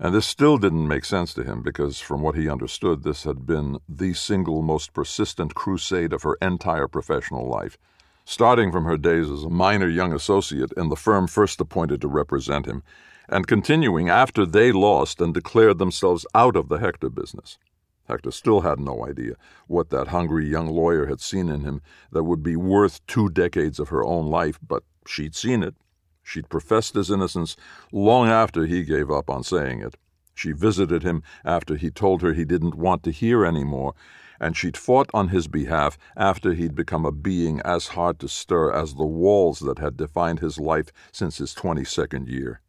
and 0.03 0.15
this 0.15 0.25
still 0.25 0.57
didn't 0.57 0.87
make 0.87 1.05
sense 1.05 1.31
to 1.31 1.43
him 1.43 1.61
because, 1.61 1.99
from 1.99 2.23
what 2.23 2.33
he 2.33 2.49
understood, 2.49 3.03
this 3.03 3.23
had 3.23 3.45
been 3.45 3.77
the 3.87 4.13
single 4.15 4.63
most 4.63 4.93
persistent 4.93 5.53
crusade 5.53 6.11
of 6.11 6.23
her 6.23 6.35
entire 6.41 6.87
professional 6.87 7.47
life, 7.47 7.77
starting 8.25 8.71
from 8.71 8.83
her 8.85 8.97
days 8.97 9.29
as 9.29 9.43
a 9.43 9.49
minor 9.49 9.87
young 9.87 10.11
associate 10.11 10.71
in 10.75 10.89
the 10.89 10.95
firm 10.95 11.27
first 11.27 11.61
appointed 11.61 12.01
to 12.01 12.07
represent 12.07 12.65
him, 12.65 12.81
and 13.29 13.45
continuing 13.45 14.09
after 14.09 14.43
they 14.43 14.71
lost 14.71 15.21
and 15.21 15.35
declared 15.35 15.77
themselves 15.77 16.25
out 16.33 16.55
of 16.55 16.67
the 16.67 16.79
Hector 16.79 17.09
business. 17.09 17.59
Hector 18.07 18.31
still 18.31 18.61
had 18.61 18.79
no 18.79 19.05
idea 19.07 19.35
what 19.67 19.91
that 19.91 20.07
hungry 20.07 20.49
young 20.49 20.65
lawyer 20.65 21.05
had 21.05 21.21
seen 21.21 21.47
in 21.47 21.61
him 21.61 21.79
that 22.11 22.23
would 22.23 22.41
be 22.41 22.55
worth 22.55 23.05
two 23.05 23.29
decades 23.29 23.79
of 23.79 23.89
her 23.89 24.03
own 24.03 24.25
life, 24.25 24.57
but 24.67 24.81
she'd 25.05 25.35
seen 25.35 25.61
it, 25.61 25.75
She'd 26.23 26.49
professed 26.49 26.93
his 26.93 27.11
innocence 27.11 27.55
long 27.91 28.27
after 28.27 28.65
he 28.65 28.83
gave 28.83 29.09
up 29.11 29.29
on 29.29 29.43
saying 29.43 29.81
it. 29.81 29.95
She 30.33 30.51
visited 30.51 31.03
him 31.03 31.23
after 31.43 31.75
he 31.75 31.91
told 31.91 32.21
her 32.21 32.33
he 32.33 32.45
didn't 32.45 32.75
want 32.75 33.03
to 33.03 33.11
hear 33.11 33.45
any 33.45 33.63
more, 33.63 33.93
and 34.39 34.57
she'd 34.57 34.77
fought 34.77 35.09
on 35.13 35.27
his 35.27 35.47
behalf 35.47 35.97
after 36.15 36.53
he'd 36.53 36.73
become 36.73 37.05
a 37.05 37.11
being 37.11 37.61
as 37.61 37.89
hard 37.89 38.19
to 38.19 38.27
stir 38.27 38.71
as 38.71 38.95
the 38.95 39.05
walls 39.05 39.59
that 39.59 39.79
had 39.79 39.97
defined 39.97 40.39
his 40.39 40.57
life 40.57 40.91
since 41.11 41.37
his 41.37 41.53
22nd 41.53 42.27
year. 42.27 42.61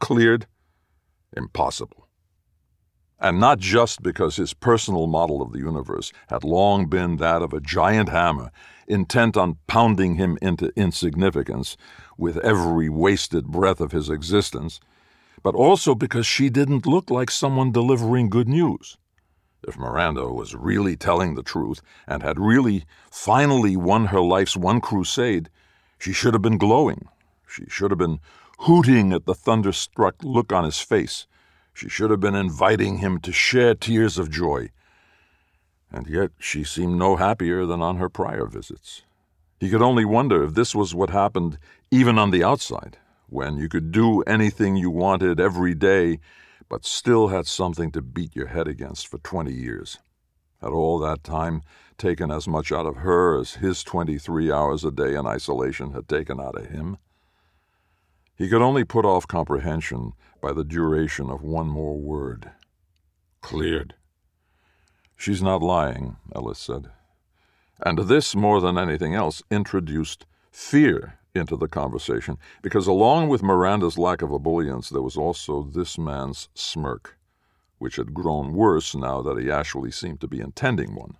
Cleared? 0.00 0.46
Impossible. 1.36 2.01
And 3.22 3.38
not 3.38 3.60
just 3.60 4.02
because 4.02 4.34
his 4.34 4.52
personal 4.52 5.06
model 5.06 5.42
of 5.42 5.52
the 5.52 5.60
universe 5.60 6.12
had 6.26 6.42
long 6.42 6.86
been 6.86 7.18
that 7.18 7.40
of 7.40 7.52
a 7.52 7.60
giant 7.60 8.08
hammer 8.08 8.50
intent 8.88 9.36
on 9.36 9.58
pounding 9.68 10.16
him 10.16 10.36
into 10.42 10.72
insignificance 10.74 11.76
with 12.18 12.36
every 12.38 12.88
wasted 12.88 13.46
breath 13.46 13.80
of 13.80 13.92
his 13.92 14.10
existence, 14.10 14.80
but 15.44 15.54
also 15.54 15.94
because 15.94 16.26
she 16.26 16.50
didn't 16.50 16.84
look 16.84 17.10
like 17.10 17.30
someone 17.30 17.70
delivering 17.70 18.28
good 18.28 18.48
news. 18.48 18.98
If 19.68 19.78
Miranda 19.78 20.26
was 20.26 20.56
really 20.56 20.96
telling 20.96 21.36
the 21.36 21.44
truth 21.44 21.80
and 22.08 22.24
had 22.24 22.40
really 22.40 22.84
finally 23.08 23.76
won 23.76 24.06
her 24.06 24.20
life's 24.20 24.56
one 24.56 24.80
crusade, 24.80 25.48
she 26.00 26.12
should 26.12 26.34
have 26.34 26.42
been 26.42 26.58
glowing. 26.58 27.06
She 27.46 27.66
should 27.68 27.92
have 27.92 27.98
been 27.98 28.18
hooting 28.58 29.12
at 29.12 29.26
the 29.26 29.34
thunderstruck 29.34 30.16
look 30.24 30.52
on 30.52 30.64
his 30.64 30.80
face 30.80 31.28
she 31.72 31.88
should 31.88 32.10
have 32.10 32.20
been 32.20 32.34
inviting 32.34 32.98
him 32.98 33.18
to 33.20 33.32
share 33.32 33.74
tears 33.74 34.18
of 34.18 34.30
joy. 34.30 34.70
And 35.90 36.06
yet 36.06 36.30
she 36.38 36.64
seemed 36.64 36.98
no 36.98 37.16
happier 37.16 37.66
than 37.66 37.82
on 37.82 37.96
her 37.96 38.08
prior 38.08 38.46
visits. 38.46 39.02
He 39.60 39.70
could 39.70 39.82
only 39.82 40.04
wonder 40.04 40.42
if 40.42 40.54
this 40.54 40.74
was 40.74 40.94
what 40.94 41.10
happened 41.10 41.58
even 41.90 42.18
on 42.18 42.30
the 42.30 42.42
outside, 42.42 42.98
when 43.28 43.56
you 43.56 43.68
could 43.68 43.92
do 43.92 44.22
anything 44.22 44.76
you 44.76 44.90
wanted 44.90 45.38
every 45.38 45.74
day, 45.74 46.18
but 46.68 46.84
still 46.84 47.28
had 47.28 47.46
something 47.46 47.90
to 47.92 48.02
beat 48.02 48.34
your 48.34 48.48
head 48.48 48.66
against 48.66 49.06
for 49.06 49.18
20 49.18 49.52
years. 49.52 49.98
Had 50.60 50.70
all 50.70 50.98
that 50.98 51.22
time 51.22 51.62
taken 51.98 52.30
as 52.30 52.48
much 52.48 52.72
out 52.72 52.86
of 52.86 52.96
her 52.96 53.38
as 53.38 53.54
his 53.54 53.84
23 53.84 54.50
hours 54.50 54.84
a 54.84 54.90
day 54.90 55.14
in 55.14 55.26
isolation 55.26 55.92
had 55.92 56.08
taken 56.08 56.40
out 56.40 56.56
of 56.56 56.66
him? 56.66 56.98
He 58.34 58.48
could 58.48 58.62
only 58.62 58.84
put 58.84 59.04
off 59.04 59.28
comprehension 59.28 60.12
by 60.42 60.52
the 60.52 60.64
duration 60.64 61.30
of 61.30 61.42
one 61.42 61.68
more 61.68 61.96
word. 61.96 62.50
Cleared. 63.40 63.94
She's 65.16 65.40
not 65.40 65.62
lying, 65.62 66.16
Ellis 66.34 66.58
said. 66.58 66.90
And 67.80 67.98
this, 68.00 68.34
more 68.34 68.60
than 68.60 68.76
anything 68.76 69.14
else, 69.14 69.42
introduced 69.50 70.26
fear 70.50 71.18
into 71.34 71.56
the 71.56 71.68
conversation, 71.68 72.38
because 72.60 72.86
along 72.86 73.28
with 73.28 73.42
Miranda's 73.42 73.96
lack 73.96 74.20
of 74.20 74.30
ebullience, 74.30 74.90
there 74.90 75.00
was 75.00 75.16
also 75.16 75.62
this 75.62 75.96
man's 75.96 76.48
smirk, 76.54 77.16
which 77.78 77.96
had 77.96 78.12
grown 78.12 78.52
worse 78.52 78.94
now 78.94 79.22
that 79.22 79.38
he 79.38 79.50
actually 79.50 79.92
seemed 79.92 80.20
to 80.20 80.28
be 80.28 80.40
intending 80.40 80.94
one. 80.94 81.16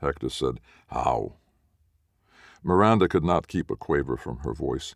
Hector 0.00 0.30
said, 0.30 0.60
How? 0.86 1.34
Miranda 2.62 3.08
could 3.08 3.24
not 3.24 3.48
keep 3.48 3.70
a 3.70 3.76
quaver 3.76 4.16
from 4.16 4.38
her 4.38 4.54
voice. 4.54 4.94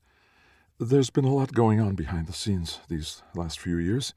There's 0.81 1.11
been 1.11 1.25
a 1.25 1.33
lot 1.33 1.53
going 1.53 1.81
on 1.81 1.95
behind 1.95 2.27
the 2.27 2.33
scenes 2.33 2.81
these 2.89 3.23
last 3.37 3.61
few 3.61 3.77
years. 3.77 4.13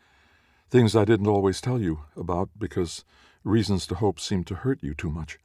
Things 0.71 0.95
I 0.95 1.05
didn't 1.05 1.27
always 1.27 1.61
tell 1.61 1.79
you 1.79 2.05
about 2.15 2.49
because 2.57 3.05
reasons 3.43 3.85
to 3.87 3.95
hope 3.95 4.19
seemed 4.19 4.47
to 4.47 4.55
hurt 4.55 4.81
you 4.81 4.95
too 4.95 5.11
much. 5.11 5.37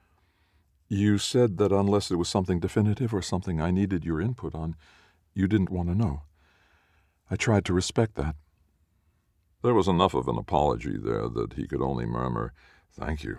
You 0.89 1.19
said 1.19 1.59
that 1.59 1.71
unless 1.71 2.11
it 2.11 2.17
was 2.17 2.31
something 2.31 2.61
definitive 2.61 3.13
or 3.13 3.21
something 3.21 3.61
I 3.61 3.71
needed 3.71 4.07
your 4.07 4.23
input 4.23 4.55
on, 4.55 4.75
you 5.35 5.47
didn't 5.47 5.71
want 5.71 5.91
to 5.91 5.95
know. 5.95 6.23
I 7.31 7.37
tried 7.37 7.67
to 7.67 7.75
respect 7.75 8.15
that. 8.15 8.35
There 9.63 9.75
was 9.75 9.89
enough 9.89 10.15
of 10.15 10.29
an 10.29 10.39
apology 10.39 10.97
there 10.97 11.29
that 11.29 11.55
he 11.55 11.67
could 11.67 11.83
only 11.83 12.07
murmur, 12.07 12.55
Thank 12.91 13.23
you. 13.23 13.39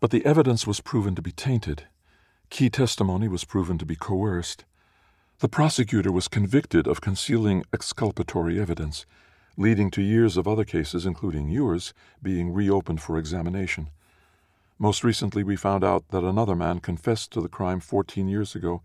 But 0.00 0.10
the 0.10 0.24
evidence 0.24 0.66
was 0.66 0.80
proven 0.80 1.14
to 1.14 1.22
be 1.22 1.32
tainted. 1.32 1.86
Key 2.48 2.70
testimony 2.70 3.28
was 3.28 3.44
proven 3.44 3.78
to 3.78 3.86
be 3.86 3.96
coerced. 3.96 4.64
The 5.40 5.48
prosecutor 5.48 6.12
was 6.12 6.28
convicted 6.28 6.86
of 6.86 7.00
concealing 7.00 7.64
exculpatory 7.72 8.60
evidence, 8.60 9.06
leading 9.56 9.90
to 9.92 10.02
years 10.02 10.36
of 10.36 10.46
other 10.46 10.66
cases, 10.66 11.06
including 11.06 11.48
yours, 11.48 11.94
being 12.22 12.52
reopened 12.52 13.00
for 13.00 13.16
examination. 13.16 13.88
Most 14.78 15.02
recently, 15.02 15.42
we 15.42 15.56
found 15.56 15.82
out 15.82 16.06
that 16.10 16.24
another 16.24 16.54
man 16.54 16.78
confessed 16.80 17.30
to 17.30 17.40
the 17.40 17.48
crime 17.48 17.80
14 17.80 18.28
years 18.28 18.54
ago, 18.54 18.82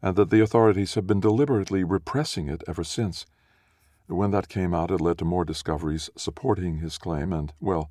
and 0.00 0.16
that 0.16 0.30
the 0.30 0.40
authorities 0.40 0.94
have 0.94 1.06
been 1.06 1.20
deliberately 1.20 1.84
repressing 1.84 2.48
it 2.48 2.64
ever 2.66 2.82
since. 2.82 3.26
When 4.06 4.30
that 4.30 4.48
came 4.48 4.72
out, 4.72 4.90
it 4.90 5.02
led 5.02 5.18
to 5.18 5.26
more 5.26 5.44
discoveries 5.44 6.08
supporting 6.16 6.78
his 6.78 6.96
claim, 6.96 7.30
and, 7.30 7.52
well, 7.60 7.90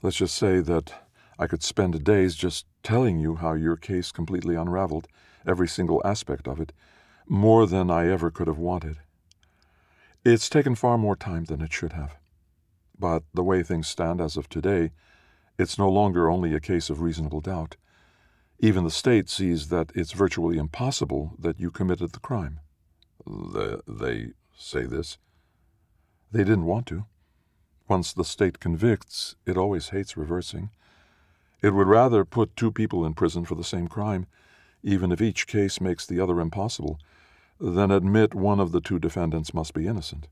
let's 0.00 0.18
just 0.18 0.36
say 0.36 0.60
that 0.60 0.92
I 1.40 1.48
could 1.48 1.64
spend 1.64 2.04
days 2.04 2.36
just 2.36 2.66
telling 2.84 3.18
you 3.18 3.34
how 3.34 3.54
your 3.54 3.74
case 3.74 4.12
completely 4.12 4.54
unraveled, 4.54 5.08
every 5.44 5.66
single 5.66 6.00
aspect 6.04 6.46
of 6.46 6.60
it, 6.60 6.72
more 7.26 7.66
than 7.66 7.90
I 7.90 8.08
ever 8.08 8.30
could 8.30 8.46
have 8.46 8.58
wanted. 8.58 8.98
It's 10.24 10.48
taken 10.48 10.74
far 10.74 10.98
more 10.98 11.16
time 11.16 11.44
than 11.44 11.62
it 11.62 11.72
should 11.72 11.92
have. 11.92 12.16
But 12.98 13.22
the 13.32 13.44
way 13.44 13.62
things 13.62 13.88
stand 13.88 14.20
as 14.20 14.36
of 14.36 14.48
today, 14.48 14.90
it's 15.58 15.78
no 15.78 15.88
longer 15.88 16.30
only 16.30 16.54
a 16.54 16.60
case 16.60 16.90
of 16.90 17.00
reasonable 17.00 17.40
doubt. 17.40 17.76
Even 18.58 18.84
the 18.84 18.90
state 18.90 19.30
sees 19.30 19.68
that 19.68 19.90
it's 19.94 20.12
virtually 20.12 20.58
impossible 20.58 21.32
that 21.38 21.58
you 21.58 21.70
committed 21.70 22.12
the 22.12 22.20
crime. 22.20 22.60
The, 23.26 23.82
they 23.88 24.32
say 24.56 24.84
this? 24.84 25.16
They 26.30 26.44
didn't 26.44 26.66
want 26.66 26.86
to. 26.86 27.06
Once 27.88 28.12
the 28.12 28.24
state 28.24 28.60
convicts, 28.60 29.34
it 29.46 29.56
always 29.56 29.88
hates 29.88 30.16
reversing. 30.16 30.70
It 31.62 31.74
would 31.74 31.88
rather 31.88 32.24
put 32.24 32.54
two 32.54 32.70
people 32.70 33.04
in 33.04 33.14
prison 33.14 33.44
for 33.44 33.54
the 33.54 33.64
same 33.64 33.88
crime, 33.88 34.26
even 34.82 35.12
if 35.12 35.20
each 35.20 35.46
case 35.46 35.80
makes 35.80 36.06
the 36.06 36.20
other 36.20 36.40
impossible, 36.40 36.98
then 37.60 37.90
admit 37.90 38.34
one 38.34 38.60
of 38.60 38.72
the 38.72 38.80
two 38.80 38.98
defendants 38.98 39.52
must 39.52 39.74
be 39.74 39.86
innocent. 39.86 40.26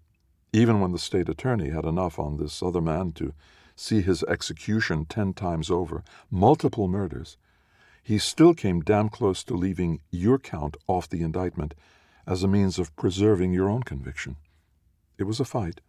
Even 0.52 0.81
when 0.81 0.93
the 0.93 0.99
state 0.99 1.28
attorney 1.28 1.71
had 1.71 1.85
enough 1.85 2.19
on 2.19 2.37
this 2.37 2.62
other 2.62 2.81
man 2.81 3.12
to 3.12 3.35
see 3.76 4.00
his 4.00 4.23
execution 4.25 5.05
ten 5.05 5.35
times 5.35 5.71
over, 5.71 6.02
multiple 6.31 6.88
murders, 6.88 7.37
he 8.02 8.19
still 8.19 8.55
came 8.55 8.81
damn 8.81 9.11
close 9.11 9.45
to 9.45 9.55
leaving 9.55 10.00
your 10.11 10.38
count 10.38 10.76
off 10.87 11.09
the 11.09 11.23
indictment 11.23 11.75
as 12.26 12.43
a 12.43 12.49
means 12.49 12.78
of 12.78 12.95
preserving 12.97 13.52
your 13.52 13.69
own 13.69 13.83
conviction. 13.83 14.37
It 15.19 15.25
was 15.25 15.40
a 15.40 15.45
fight, 15.45 15.83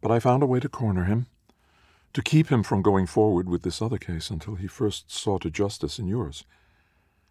but 0.00 0.12
I 0.12 0.20
found 0.20 0.42
a 0.42 0.46
way 0.46 0.60
to 0.60 0.68
corner 0.68 1.04
him, 1.04 1.26
to 2.12 2.22
keep 2.22 2.48
him 2.52 2.62
from 2.62 2.82
going 2.82 3.06
forward 3.06 3.48
with 3.48 3.62
this 3.62 3.82
other 3.82 3.98
case 3.98 4.30
until 4.30 4.54
he 4.54 4.68
first 4.68 5.10
saw 5.10 5.38
to 5.38 5.50
justice 5.50 5.98
in 5.98 6.06
yours. 6.06 6.44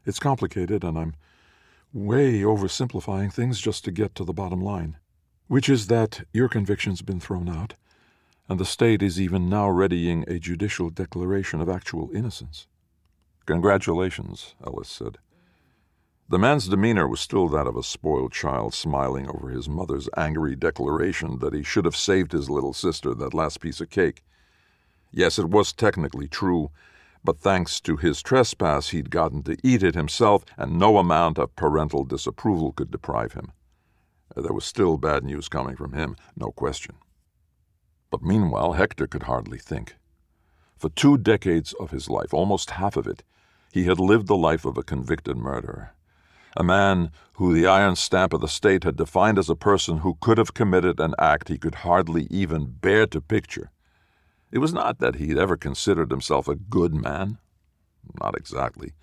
It's 0.06 0.20
complicated, 0.20 0.84
and 0.84 0.98
I'm 0.98 1.16
way 1.94 2.42
oversimplifying 2.42 3.32
things 3.32 3.60
just 3.60 3.86
to 3.86 3.92
get 3.92 4.16
to 4.16 4.26
the 4.26 4.34
bottom 4.34 4.62
line, 4.62 4.98
which 5.48 5.70
is 5.70 5.88
that 5.88 6.26
your 6.34 6.50
conviction's 6.50 7.02
been 7.02 7.20
thrown 7.20 7.48
out, 7.48 7.76
and 8.50 8.60
the 8.60 8.66
state 8.66 9.02
is 9.02 9.22
even 9.22 9.50
now 9.50 9.70
readying 9.70 10.26
a 10.28 10.40
judicial 10.40 10.90
declaration 10.90 11.62
of 11.62 11.70
actual 11.70 12.10
innocence. 12.14 12.68
Congratulations, 13.46 14.56
Ellis 14.66 14.90
said. 14.90 15.18
The 16.30 16.40
man's 16.40 16.68
demeanor 16.68 17.08
was 17.08 17.20
still 17.20 17.48
that 17.50 17.68
of 17.68 17.76
a 17.76 17.84
spoiled 17.84 18.32
child 18.32 18.74
smiling 18.74 19.30
over 19.30 19.50
his 19.50 19.70
mother's 19.70 20.10
angry 20.18 20.56
declaration 20.56 21.40
that 21.40 21.54
he 21.54 21.64
should 21.64 21.86
have 21.86 21.96
saved 21.96 22.32
his 22.32 22.50
little 22.50 22.74
sister 22.74 23.14
that 23.14 23.34
last 23.34 23.60
piece 23.60 23.82
of 23.82 23.90
cake. 23.90 24.24
Yes, 25.12 25.38
it 25.38 25.50
was 25.50 25.74
technically 25.74 26.28
true, 26.28 26.72
but 27.24 27.40
thanks 27.40 27.80
to 27.82 27.96
his 27.96 28.22
trespass, 28.22 28.90
he'd 28.90 29.10
gotten 29.10 29.44
to 29.44 29.58
eat 29.64 29.82
it 29.82 29.96
himself, 29.96 30.44
and 30.58 30.78
no 30.78 30.98
amount 30.98 31.40
of 31.40 31.56
parental 31.56 32.04
disapproval 32.04 32.74
could 32.74 32.92
deprive 32.92 33.34
him. 33.34 33.52
Uh, 34.36 34.42
there 34.42 34.54
was 34.54 34.66
still 34.66 34.98
bad 34.98 35.24
news 35.24 35.48
coming 35.48 35.76
from 35.76 35.94
him, 35.94 36.16
no 36.36 36.52
question. 36.52 36.96
But 38.10 38.22
meanwhile, 38.24 38.74
Hector 38.74 39.08
could 39.08 39.24
hardly 39.24 39.58
think. 39.58 39.96
For 40.78 40.90
two 40.90 41.18
decades 41.18 41.74
of 41.80 41.92
his 41.92 42.10
life, 42.10 42.34
almost 42.34 42.72
half 42.72 42.98
of 42.98 43.08
it, 43.08 43.24
he 43.72 43.86
had 43.86 44.00
lived 44.00 44.28
the 44.28 44.36
life 44.36 44.66
of 44.66 44.78
a 44.78 44.84
convicted 44.84 45.38
murderer. 45.38 45.94
A 46.56 46.64
man 46.64 47.10
who 47.34 47.54
the 47.54 47.66
iron 47.66 47.96
stamp 47.96 48.34
of 48.34 48.42
the 48.42 48.48
state 48.48 48.84
had 48.84 48.98
defined 48.98 49.40
as 49.40 49.50
a 49.50 49.56
person 49.56 50.00
who 50.00 50.18
could 50.20 50.38
have 50.38 50.54
committed 50.54 51.00
an 51.00 51.16
act 51.18 51.48
he 51.48 51.58
could 51.58 51.76
hardly 51.76 52.28
even 52.30 52.66
bear 52.66 53.08
to 53.08 53.22
picture. 53.22 53.72
It 54.54 54.60
was 54.60 54.72
not 54.72 55.00
that 55.00 55.16
he'd 55.16 55.40
ever 55.40 55.58
considered 55.58 56.12
himself 56.12 56.48
a 56.48 56.54
good 56.54 56.94
man. 56.94 57.40
Not 58.22 58.38
exactly. 58.38 58.94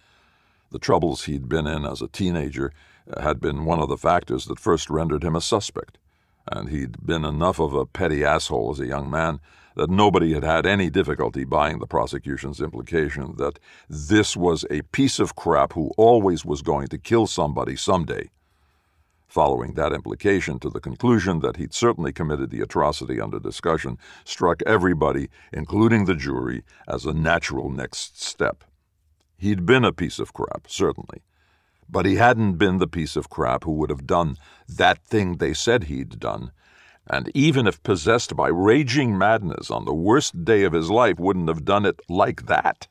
The 0.71 0.79
troubles 0.79 1.25
he'd 1.25 1.49
been 1.49 1.67
in 1.67 1.85
as 1.85 2.01
a 2.01 2.07
teenager 2.07 2.73
uh, 3.13 3.21
had 3.21 3.41
been 3.41 3.65
one 3.65 3.81
of 3.81 3.89
the 3.89 3.97
factors 3.97 4.45
that 4.45 4.61
first 4.61 4.89
rendered 4.89 5.25
him 5.25 5.35
a 5.35 5.41
suspect, 5.41 5.99
and 6.47 6.69
he'd 6.69 7.05
been 7.05 7.25
enough 7.25 7.59
of 7.59 7.75
a 7.75 7.85
petty 7.85 8.25
asshole 8.25 8.71
as 8.71 8.79
a 8.79 8.87
young 8.87 9.11
man 9.11 9.41
that 9.75 9.91
nobody 9.91 10.35
had 10.35 10.45
had 10.45 10.67
any 10.67 10.89
difficulty 10.89 11.43
buying 11.43 11.81
the 11.81 11.87
prosecution's 11.87 12.61
implication 12.61 13.35
that 13.39 13.59
this 13.89 14.37
was 14.37 14.65
a 14.71 14.83
piece 14.93 15.19
of 15.19 15.35
crap 15.35 15.73
who 15.73 15.91
always 15.97 16.45
was 16.45 16.63
going 16.63 16.87
to 16.87 16.99
kill 16.99 17.27
somebody 17.27 17.75
someday 17.75 18.31
following 19.31 19.75
that 19.75 19.93
implication 19.93 20.59
to 20.59 20.69
the 20.69 20.81
conclusion 20.81 21.39
that 21.39 21.57
he'd 21.57 21.73
certainly 21.73 22.13
committed 22.13 22.51
the 22.51 22.61
atrocity 22.61 23.21
under 23.21 23.39
discussion, 23.39 23.97
struck 24.25 24.61
everybody, 24.67 25.31
including 25.53 26.05
the 26.05 26.17
jury, 26.17 26.65
as 26.89 27.07
a 27.07 27.13
natural 27.13 27.71
next 27.71 28.21
step. 28.21 28.65
He'd 29.39 29.65
been 29.65 29.85
a 29.85 29.93
piece 29.93 30.19
of 30.19 30.33
crap, 30.33 30.67
certainly, 30.67 31.23
but 31.89 32.07
he 32.07 32.17
hadn't 32.17 32.55
been 32.55 32.79
the 32.79 32.89
piece 32.89 33.15
of 33.15 33.31
crap 33.31 33.65
who 33.65 33.73
would 33.73 33.91
have 33.91 34.07
done 34.07 34.37
that 34.69 35.05
thing 35.05 35.37
they 35.37 35.55
said 35.55 35.85
he'd 35.85 36.19
done, 36.19 36.51
and 37.07 37.31
even 37.33 37.67
if 37.67 37.83
possessed 37.83 38.35
by 38.35 38.49
raging 38.49 39.17
madness 39.17 39.71
on 39.71 39.85
the 39.85 39.95
worst 39.95 40.45
day 40.45 40.65
of 40.65 40.73
his 40.73 40.91
life, 40.91 41.19
wouldn't 41.19 41.49
have 41.49 41.65
done 41.65 41.87
it 41.87 42.01
like 42.09 42.47
that. 42.47 42.89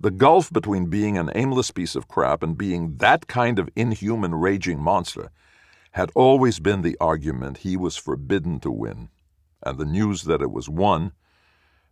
The 0.00 0.10
gulf 0.12 0.52
between 0.52 0.86
being 0.86 1.18
an 1.18 1.30
aimless 1.34 1.72
piece 1.72 1.96
of 1.96 2.06
crap 2.06 2.42
and 2.42 2.56
being 2.56 2.96
that 2.98 3.26
kind 3.26 3.58
of 3.58 3.68
inhuman 3.74 4.34
raging 4.34 4.80
monster 4.80 5.30
had 5.92 6.12
always 6.14 6.60
been 6.60 6.82
the 6.82 6.96
argument 7.00 7.58
he 7.58 7.76
was 7.76 7.96
forbidden 7.96 8.60
to 8.60 8.70
win, 8.70 9.08
and 9.60 9.76
the 9.76 9.84
news 9.84 10.22
that 10.24 10.40
it 10.40 10.52
was 10.52 10.68
won, 10.68 11.12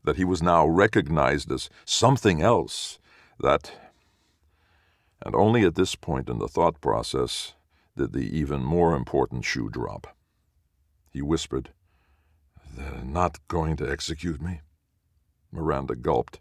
that 0.04 0.16
he 0.16 0.24
was 0.24 0.40
now 0.40 0.64
recognized 0.64 1.50
as 1.50 1.68
something 1.84 2.40
else, 2.40 3.00
that. 3.40 3.72
And 5.24 5.34
only 5.34 5.64
at 5.64 5.74
this 5.74 5.96
point 5.96 6.28
in 6.28 6.38
the 6.38 6.46
thought 6.46 6.80
process 6.80 7.54
did 7.96 8.12
the 8.12 8.38
even 8.38 8.62
more 8.62 8.94
important 8.94 9.44
shoe 9.44 9.68
drop. 9.68 10.14
He 11.10 11.22
whispered, 11.22 11.70
They're 12.76 13.02
not 13.02 13.40
going 13.48 13.76
to 13.78 13.90
execute 13.90 14.40
me. 14.40 14.60
Miranda 15.50 15.96
gulped. 15.96 16.38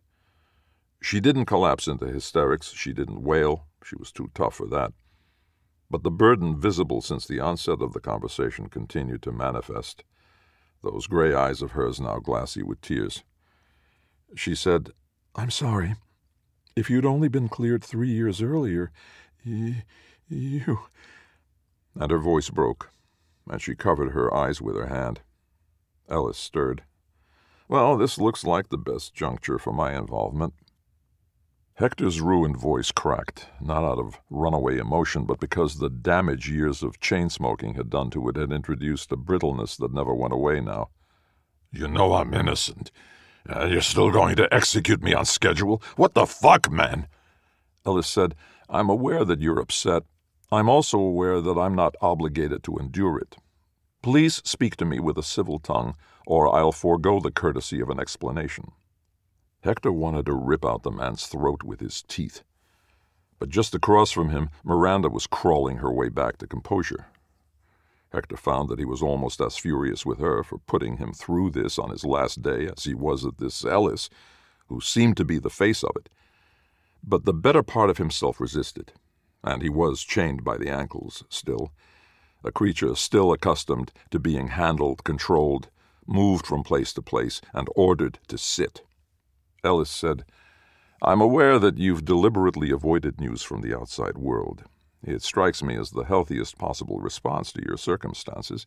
She 1.05 1.19
didn't 1.19 1.45
collapse 1.45 1.85
into 1.85 2.07
hysterics. 2.07 2.73
She 2.73 2.91
didn't 2.91 3.21
wail. 3.21 3.67
She 3.83 3.95
was 3.95 4.11
too 4.11 4.31
tough 4.33 4.55
for 4.55 4.65
that. 4.69 4.91
But 5.87 6.01
the 6.01 6.09
burden 6.09 6.59
visible 6.59 6.99
since 6.99 7.27
the 7.27 7.39
onset 7.39 7.79
of 7.83 7.93
the 7.93 7.99
conversation 7.99 8.69
continued 8.69 9.21
to 9.21 9.31
manifest, 9.31 10.03
those 10.81 11.05
gray 11.05 11.31
eyes 11.31 11.61
of 11.61 11.73
hers 11.73 11.99
now 12.01 12.17
glassy 12.17 12.63
with 12.63 12.81
tears. 12.81 13.23
She 14.35 14.55
said, 14.55 14.93
I'm 15.35 15.51
sorry. 15.51 15.93
If 16.75 16.89
you'd 16.89 17.05
only 17.05 17.27
been 17.27 17.49
cleared 17.49 17.83
three 17.83 18.09
years 18.09 18.41
earlier, 18.41 18.91
y- 19.45 19.83
you. 20.27 20.79
And 21.93 22.09
her 22.09 22.17
voice 22.17 22.49
broke, 22.49 22.89
and 23.47 23.61
she 23.61 23.75
covered 23.75 24.13
her 24.13 24.33
eyes 24.33 24.59
with 24.59 24.75
her 24.75 24.87
hand. 24.87 25.21
Ellis 26.09 26.39
stirred. 26.39 26.81
Well, 27.67 27.95
this 27.95 28.17
looks 28.17 28.43
like 28.43 28.69
the 28.69 28.77
best 28.79 29.13
juncture 29.13 29.59
for 29.59 29.71
my 29.71 29.95
involvement. 29.95 30.55
Hector's 31.77 32.21
ruined 32.21 32.55
voice 32.55 32.89
cracked, 32.89 33.47
not 33.59 33.83
out 33.83 33.99
of 33.99 34.21
runaway 34.29 34.77
emotion, 34.77 35.25
but 35.25 35.41
because 35.41 35.75
the 35.75 35.89
damage 35.89 36.49
years 36.49 36.81
of 36.81 37.01
chain 37.01 37.29
smoking 37.29 37.75
had 37.75 37.89
done 37.89 38.09
to 38.11 38.29
it 38.29 38.37
had 38.37 38.53
introduced 38.53 39.11
a 39.11 39.17
brittleness 39.17 39.75
that 39.75 39.93
never 39.93 40.13
went 40.13 40.31
away 40.31 40.61
now. 40.61 40.87
You 41.73 41.89
know 41.89 42.13
I'm 42.13 42.33
innocent. 42.33 42.91
Uh, 43.53 43.65
you're 43.65 43.81
still 43.81 44.09
going 44.09 44.37
to 44.37 44.53
execute 44.53 45.03
me 45.03 45.13
on 45.13 45.25
schedule? 45.25 45.83
What 45.97 46.13
the 46.13 46.25
fuck, 46.25 46.71
man? 46.71 47.09
Ellis 47.85 48.07
said, 48.07 48.35
I'm 48.69 48.89
aware 48.89 49.25
that 49.25 49.41
you're 49.41 49.59
upset. 49.59 50.03
I'm 50.53 50.69
also 50.69 50.97
aware 50.97 51.41
that 51.41 51.59
I'm 51.59 51.75
not 51.75 51.95
obligated 51.99 52.63
to 52.63 52.77
endure 52.77 53.19
it. 53.19 53.35
Please 54.01 54.41
speak 54.45 54.77
to 54.77 54.85
me 54.85 55.01
with 55.01 55.17
a 55.17 55.23
civil 55.23 55.59
tongue, 55.59 55.95
or 56.25 56.55
I'll 56.55 56.71
forego 56.71 57.19
the 57.19 57.31
courtesy 57.31 57.81
of 57.81 57.89
an 57.89 57.99
explanation. 57.99 58.71
Hector 59.65 59.91
wanted 59.91 60.27
to 60.27 60.33
rip 60.33 60.63
out 60.63 60.83
the 60.83 60.91
man's 60.91 61.25
throat 61.25 61.63
with 61.63 61.79
his 61.79 62.03
teeth. 62.03 62.43
But 63.39 63.49
just 63.49 63.73
across 63.73 64.11
from 64.11 64.29
him, 64.29 64.51
Miranda 64.63 65.09
was 65.09 65.25
crawling 65.25 65.77
her 65.77 65.91
way 65.91 66.09
back 66.09 66.37
to 66.37 66.47
composure. 66.47 67.07
Hector 68.13 68.37
found 68.37 68.69
that 68.69 68.77
he 68.77 68.85
was 68.85 69.01
almost 69.01 69.41
as 69.41 69.57
furious 69.57 70.05
with 70.05 70.19
her 70.19 70.43
for 70.43 70.59
putting 70.59 70.97
him 70.97 71.13
through 71.13 71.49
this 71.49 71.79
on 71.79 71.89
his 71.89 72.05
last 72.05 72.43
day 72.43 72.67
as 72.67 72.83
he 72.83 72.93
was 72.93 73.25
at 73.25 73.39
this 73.39 73.65
Ellis, 73.65 74.07
who 74.67 74.79
seemed 74.79 75.17
to 75.17 75.25
be 75.25 75.39
the 75.39 75.49
face 75.49 75.83
of 75.83 75.95
it. 75.95 76.09
But 77.03 77.25
the 77.25 77.33
better 77.33 77.63
part 77.63 77.89
of 77.89 77.97
himself 77.97 78.39
resisted, 78.39 78.93
and 79.43 79.63
he 79.63 79.69
was 79.69 80.03
chained 80.03 80.43
by 80.43 80.57
the 80.57 80.69
ankles 80.69 81.23
still, 81.27 81.71
a 82.43 82.51
creature 82.51 82.93
still 82.93 83.31
accustomed 83.33 83.91
to 84.11 84.19
being 84.19 84.49
handled, 84.49 85.03
controlled, 85.03 85.69
moved 86.05 86.45
from 86.45 86.61
place 86.61 86.93
to 86.93 87.01
place, 87.01 87.41
and 87.51 87.67
ordered 87.75 88.19
to 88.27 88.37
sit. 88.37 88.83
Ellis 89.65 89.89
said, 89.89 90.23
I'm 91.01 91.19
aware 91.19 91.59
that 91.59 91.77
you've 91.77 92.05
deliberately 92.05 92.71
avoided 92.71 93.19
news 93.19 93.43
from 93.43 93.61
the 93.61 93.75
outside 93.77 94.17
world. 94.17 94.63
It 95.03 95.21
strikes 95.21 95.61
me 95.61 95.75
as 95.75 95.91
the 95.91 96.03
healthiest 96.03 96.57
possible 96.57 96.99
response 96.99 97.51
to 97.51 97.63
your 97.65 97.77
circumstances. 97.77 98.65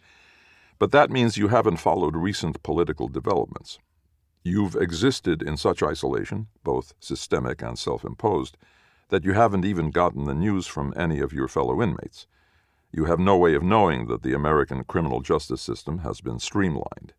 But 0.78 0.92
that 0.92 1.10
means 1.10 1.36
you 1.36 1.48
haven't 1.48 1.78
followed 1.78 2.14
recent 2.14 2.62
political 2.62 3.08
developments. 3.08 3.78
You've 4.44 4.76
existed 4.76 5.42
in 5.42 5.56
such 5.56 5.82
isolation, 5.82 6.48
both 6.62 6.94
systemic 7.00 7.62
and 7.62 7.78
self 7.78 8.04
imposed, 8.04 8.56
that 9.08 9.24
you 9.24 9.32
haven't 9.32 9.64
even 9.64 9.90
gotten 9.90 10.24
the 10.24 10.34
news 10.34 10.66
from 10.66 10.94
any 10.96 11.18
of 11.18 11.32
your 11.32 11.48
fellow 11.48 11.82
inmates. 11.82 12.26
You 12.92 13.06
have 13.06 13.18
no 13.18 13.36
way 13.36 13.54
of 13.54 13.62
knowing 13.62 14.06
that 14.06 14.22
the 14.22 14.34
American 14.34 14.84
criminal 14.84 15.20
justice 15.20 15.60
system 15.60 15.98
has 15.98 16.20
been 16.20 16.38
streamlined. 16.38 17.14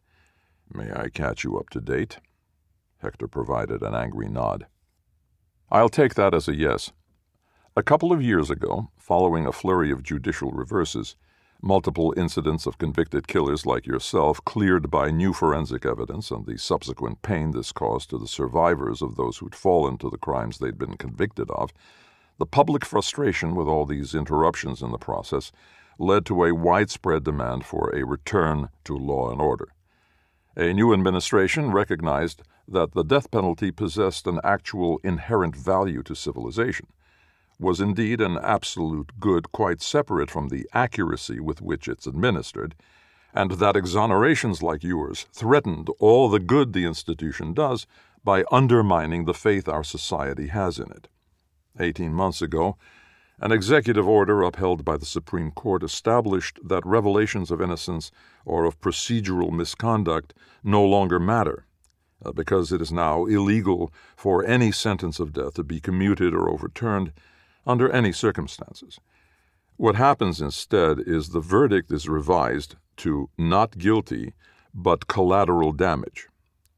May 0.74 0.92
I 0.94 1.10
catch 1.10 1.44
you 1.44 1.58
up 1.58 1.70
to 1.72 1.82
date? 1.82 2.20
Hector 3.00 3.28
provided 3.28 3.82
an 3.82 3.96
angry 3.96 4.28
nod. 4.28 4.68
I'll 5.72 5.90
take 5.90 6.16
that 6.16 6.34
as 6.34 6.48
a 6.48 6.56
yes. 6.56 6.92
A 7.76 7.84
couple 7.84 8.12
of 8.12 8.22
years 8.22 8.50
ago, 8.50 8.90
following 8.98 9.46
a 9.46 9.52
flurry 9.52 9.92
of 9.92 10.04
judicial 10.04 10.52
reverses, 10.52 11.16
multiple 11.62 12.14
incidents 12.18 12.66
of 12.66 12.78
convicted 12.78 13.28
killers 13.28 13.66
like 13.66 13.86
yourself 13.86 14.44
cleared 14.46 14.90
by 14.90 15.12
new 15.12 15.34
forensic 15.34 15.86
evidence 15.86 16.32
and 16.32 16.46
the 16.46 16.58
subsequent 16.58 17.22
pain 17.22 17.52
this 17.52 17.72
caused 17.72 18.10
to 18.10 18.18
the 18.18 18.28
survivors 18.28 19.02
of 19.02 19.16
those 19.16 19.38
who'd 19.38 19.56
fallen 19.56 19.98
to 19.98 20.10
the 20.10 20.18
crimes 20.18 20.58
they'd 20.58 20.78
been 20.78 20.96
convicted 20.98 21.50
of, 21.52 21.72
the 22.38 22.46
public 22.46 22.86
frustration 22.86 23.56
with 23.56 23.68
all 23.68 23.86
these 23.86 24.16
interruptions 24.16 24.82
in 24.82 24.92
the 24.92 24.98
process 24.98 25.52
led 25.98 26.26
to 26.26 26.46
a 26.46 26.56
widespread 26.56 27.24
demand 27.24 27.66
for 27.66 27.94
a 27.94 28.06
return 28.06 28.70
to 28.86 28.96
law 28.96 29.30
and 29.30 29.42
order. 29.42 29.68
A 30.56 30.74
new 30.74 30.94
administration 30.94 31.72
recognized 31.72 32.42
that 32.72 32.94
the 32.94 33.04
death 33.04 33.32
penalty 33.32 33.72
possessed 33.72 34.28
an 34.28 34.40
actual 34.44 35.00
inherent 35.04 35.56
value 35.56 36.04
to 36.04 36.16
civilization, 36.16 36.88
was 37.60 37.82
indeed 37.82 38.22
an 38.22 38.38
absolute 38.42 39.20
good 39.20 39.52
quite 39.52 39.82
separate 39.82 40.32
from 40.32 40.50
the 40.50 40.68
accuracy 40.74 41.40
with 41.40 41.62
which 41.62 41.88
it's 41.88 42.08
administered, 42.08 42.76
and 43.34 43.52
that 43.54 43.76
exonerations 43.76 44.62
like 44.62 44.84
yours 44.84 45.26
threatened 45.34 45.90
all 46.00 46.30
the 46.30 46.40
good 46.40 46.74
the 46.74 46.86
institution 46.86 47.54
does 47.54 47.86
by 48.24 48.44
undermining 48.52 49.26
the 49.26 49.34
faith 49.34 49.68
our 49.68 49.84
society 49.84 50.48
has 50.48 50.80
in 50.80 50.92
it. 50.92 51.08
Eighteen 51.80 52.14
months 52.14 52.42
ago, 52.42 52.78
an 53.40 53.52
executive 53.52 54.08
order 54.08 54.42
upheld 54.44 54.84
by 54.84 54.98
the 54.98 55.06
Supreme 55.06 55.52
Court 55.52 55.82
established 55.82 56.60
that 56.64 56.86
revelations 56.86 57.52
of 57.52 57.62
innocence 57.62 58.12
or 58.46 58.66
of 58.66 58.82
procedural 58.82 59.52
misconduct 59.52 60.34
no 60.64 60.84
longer 60.84 61.20
matter 61.20 61.66
uh, 62.24 62.32
because 62.32 62.72
it 62.72 62.82
is 62.82 62.92
now 62.92 63.26
illegal 63.26 63.94
for 64.16 64.46
any 64.46 64.72
sentence 64.72 65.20
of 65.20 65.34
death 65.34 65.54
to 65.56 65.64
be 65.64 65.80
commuted 65.80 66.34
or 66.34 66.50
overturned 66.50 67.12
under 67.66 67.90
any 67.92 68.12
circumstances. 68.12 69.00
What 69.78 69.96
happens 69.96 70.42
instead 70.42 71.00
is 71.00 71.30
the 71.30 71.40
verdict 71.40 71.92
is 71.92 72.10
revised 72.10 72.76
to 72.98 73.30
not 73.38 73.78
guilty, 73.78 74.34
but 74.74 75.08
collateral 75.08 75.72
damage, 75.72 76.28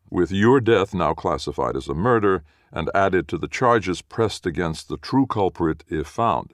with 0.09 0.31
your 0.31 0.59
death 0.59 0.93
now 0.93 1.13
classified 1.13 1.75
as 1.75 1.87
a 1.87 1.95
murder 1.95 2.43
and 2.71 2.89
added 2.93 3.27
to 3.27 3.37
the 3.37 3.47
charges 3.47 4.01
pressed 4.01 4.45
against 4.45 4.87
the 4.87 4.97
true 4.97 5.25
culprit 5.25 5.83
if 5.89 6.07
found. 6.07 6.53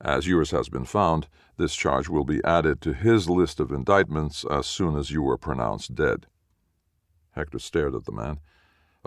As 0.00 0.26
yours 0.26 0.50
has 0.50 0.68
been 0.68 0.84
found, 0.84 1.28
this 1.58 1.74
charge 1.76 2.08
will 2.08 2.24
be 2.24 2.42
added 2.44 2.80
to 2.80 2.92
his 2.92 3.30
list 3.30 3.60
of 3.60 3.70
indictments 3.70 4.44
as 4.50 4.66
soon 4.66 4.96
as 4.96 5.12
you 5.12 5.28
are 5.28 5.38
pronounced 5.38 5.94
dead. 5.94 6.26
Hector 7.32 7.58
stared 7.58 7.94
at 7.94 8.04
the 8.04 8.12
man, 8.12 8.40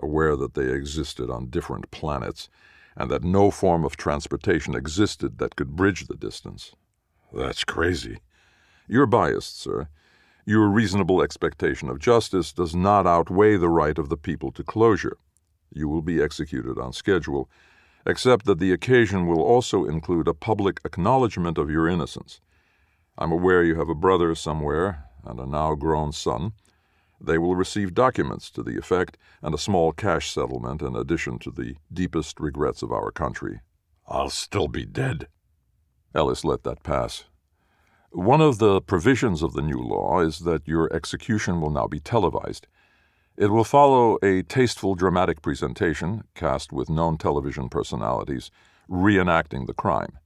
aware 0.01 0.35
that 0.35 0.53
they 0.53 0.71
existed 0.71 1.29
on 1.29 1.49
different 1.49 1.91
planets, 1.91 2.49
and 2.95 3.09
that 3.11 3.23
no 3.23 3.51
form 3.51 3.83
of 3.83 3.97
transportation 3.97 4.75
existed 4.75 5.37
that 5.37 5.55
could 5.55 5.75
bridge 5.75 6.07
the 6.07 6.15
distance. 6.15 6.73
That's 7.33 7.63
crazy. 7.63 8.19
You're 8.87 9.05
biased, 9.05 9.59
sir. 9.59 9.89
Your 10.45 10.67
reasonable 10.67 11.21
expectation 11.21 11.89
of 11.89 11.99
justice 11.99 12.53
does 12.53 12.75
not 12.75 13.07
outweigh 13.07 13.57
the 13.57 13.69
right 13.69 13.97
of 13.97 14.09
the 14.09 14.17
people 14.17 14.51
to 14.51 14.63
closure. 14.63 15.17
You 15.73 15.89
will 15.89 16.03
be 16.03 16.21
executed 16.21 16.77
on 16.77 16.93
schedule, 16.93 17.49
except 18.05 18.45
that 18.45 18.59
the 18.59 18.71
occasion 18.71 19.25
will 19.25 19.41
also 19.41 19.85
include 19.85 20.27
a 20.27 20.33
public 20.33 20.79
acknowledgement 20.85 21.57
of 21.57 21.71
your 21.71 21.87
innocence. 21.87 22.39
I'm 23.17 23.31
aware 23.31 23.63
you 23.63 23.75
have 23.75 23.89
a 23.89 23.95
brother 23.95 24.35
somewhere 24.35 25.05
and 25.23 25.39
a 25.39 25.45
now 25.45 25.73
grown 25.73 26.11
son. 26.11 26.53
They 27.25 27.37
will 27.39 27.55
receive 27.55 27.95
documents 27.95 28.51
to 28.51 28.61
the 28.61 28.77
effect 28.77 29.17
and 29.41 29.55
a 29.55 29.57
small 29.57 29.91
cash 29.91 30.31
settlement 30.31 30.81
in 30.81 30.95
addition 30.95 31.39
to 31.39 31.51
the 31.51 31.75
deepest 31.91 32.39
regrets 32.39 32.83
of 32.83 32.91
our 32.91 33.09
country. 33.11 33.61
I'll 34.07 34.29
still 34.29 34.67
be 34.67 34.85
dead. 34.85 35.27
Ellis 36.13 36.43
let 36.43 36.63
that 36.63 36.83
pass. 36.83 37.25
One 38.11 38.41
of 38.41 38.59
the 38.59 38.79
provisions 38.79 39.41
of 39.41 39.53
the 39.53 39.63
new 39.63 39.79
law 39.79 40.19
is 40.19 40.39
that 40.39 40.67
your 40.67 40.93
execution 40.93 41.59
will 41.59 41.71
now 41.71 41.87
be 41.87 41.99
televised. 41.99 42.67
It 43.35 43.47
will 43.47 43.65
follow 43.65 44.17
a 44.21 44.43
tasteful 44.43 44.95
dramatic 44.95 45.41
presentation, 45.41 46.23
cast 46.35 46.71
with 46.71 46.89
known 46.89 47.17
television 47.17 47.69
personalities, 47.69 48.51
reenacting 48.89 49.65
the 49.65 49.73
crime. 49.73 50.19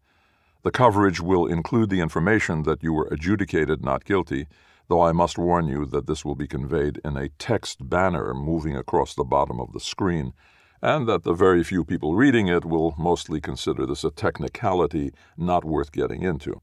The 0.63 0.71
coverage 0.71 1.21
will 1.21 1.47
include 1.47 1.89
the 1.89 2.01
information 2.01 2.63
that 2.63 2.83
you 2.83 2.91
were 2.91 3.07
adjudicated 3.09 3.83
not 3.83 4.03
guilty 4.03 4.47
though 4.89 5.02
I 5.02 5.12
must 5.12 5.38
warn 5.38 5.67
you 5.67 5.86
that 5.86 6.08
this 6.08 6.25
will 6.25 6.36
be 6.36 6.47
conveyed 6.47 6.99
in 7.06 7.15
a 7.15 7.30
text 7.30 7.88
banner 7.88 8.34
moving 8.34 8.75
across 8.75 9.13
the 9.13 9.23
bottom 9.23 9.60
of 9.60 9.71
the 9.71 9.80
screen, 9.80 10.34
and 10.82 11.08
that 11.08 11.23
the 11.23 11.34
very 11.34 11.63
few 11.63 11.86
people 11.86 12.15
reading 12.15 12.47
it 12.47 12.65
will 12.65 12.95
mostly 12.97 13.39
consider 13.39 13.86
this 13.86 14.04
a 14.04 14.10
technicality 14.10 15.12
not 15.38 15.63
worth 15.63 15.91
getting 15.91 16.23
into. 16.23 16.62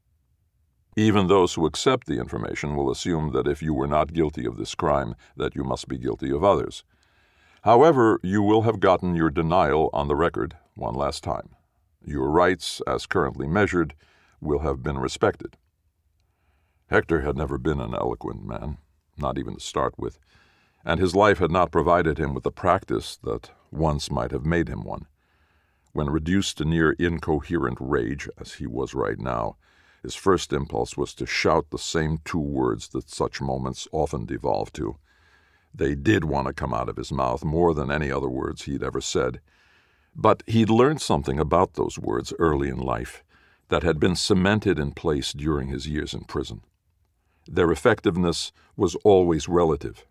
Even 0.97 1.27
those 1.27 1.53
who 1.53 1.65
accept 1.65 2.07
the 2.07 2.19
information 2.19 2.75
will 2.75 2.91
assume 2.91 3.31
that 3.31 3.47
if 3.47 3.61
you 3.61 3.73
were 3.73 3.87
not 3.87 4.13
guilty 4.13 4.45
of 4.45 4.57
this 4.57 4.75
crime, 4.75 5.15
that 5.37 5.55
you 5.55 5.63
must 5.63 5.87
be 5.87 5.97
guilty 5.97 6.31
of 6.31 6.43
others. 6.43 6.83
However, 7.61 8.19
you 8.23 8.41
will 8.41 8.63
have 8.63 8.79
gotten 8.79 9.15
your 9.15 9.29
denial 9.29 9.89
on 9.93 10.07
the 10.07 10.15
record 10.15 10.57
one 10.75 10.95
last 10.95 11.23
time. 11.23 11.49
Your 12.03 12.29
rights, 12.29 12.81
as 12.87 13.05
currently 13.05 13.47
measured, 13.47 13.93
will 14.41 14.59
have 14.59 14.83
been 14.83 14.97
respected. 14.97 15.55
Hector 16.89 17.21
had 17.21 17.35
never 17.35 17.57
been 17.57 17.81
an 17.81 17.93
eloquent 17.93 18.45
man, 18.45 18.77
not 19.17 19.37
even 19.37 19.55
to 19.55 19.59
start 19.59 19.95
with, 19.97 20.19
and 20.85 21.01
his 21.01 21.13
life 21.13 21.39
had 21.39 21.51
not 21.51 21.69
provided 21.69 22.17
him 22.17 22.33
with 22.33 22.43
the 22.45 22.51
practice 22.51 23.17
that 23.23 23.51
once 23.71 24.09
might 24.09 24.31
have 24.31 24.45
made 24.45 24.69
him 24.69 24.85
one. 24.85 25.05
When 25.91 26.09
reduced 26.09 26.57
to 26.59 26.65
near 26.65 26.91
incoherent 26.93 27.77
rage, 27.81 28.29
as 28.37 28.53
he 28.53 28.67
was 28.67 28.93
right 28.93 29.19
now, 29.19 29.57
his 30.01 30.15
first 30.15 30.53
impulse 30.53 30.95
was 30.95 31.13
to 31.15 31.25
shout 31.25 31.71
the 31.71 31.77
same 31.77 32.19
two 32.23 32.39
words 32.39 32.87
that 32.89 33.09
such 33.09 33.41
moments 33.41 33.89
often 33.91 34.25
devolve 34.25 34.71
to. 34.73 34.95
They 35.73 35.93
did 35.93 36.23
want 36.23 36.47
to 36.47 36.53
come 36.53 36.73
out 36.73 36.87
of 36.87 36.95
his 36.95 37.11
mouth 37.11 37.43
more 37.43 37.73
than 37.73 37.91
any 37.91 38.09
other 38.09 38.29
words 38.29 38.63
he'd 38.63 38.83
ever 38.83 39.01
said. 39.01 39.41
But 40.15 40.41
he'd 40.47 40.69
learned 40.69 41.01
something 41.01 41.37
about 41.37 41.73
those 41.73 41.99
words 41.99 42.31
early 42.39 42.69
in 42.69 42.77
life 42.77 43.25
that 43.67 43.83
had 43.83 43.99
been 43.99 44.15
cemented 44.15 44.79
in 44.79 44.91
place 44.93 45.33
during 45.33 45.67
his 45.67 45.85
years 45.85 46.13
in 46.13 46.21
prison. 46.21 46.61
Their 47.47 47.71
effectiveness 47.71 48.51
was 48.75 48.95
always 49.03 49.47
relative. 49.47 50.05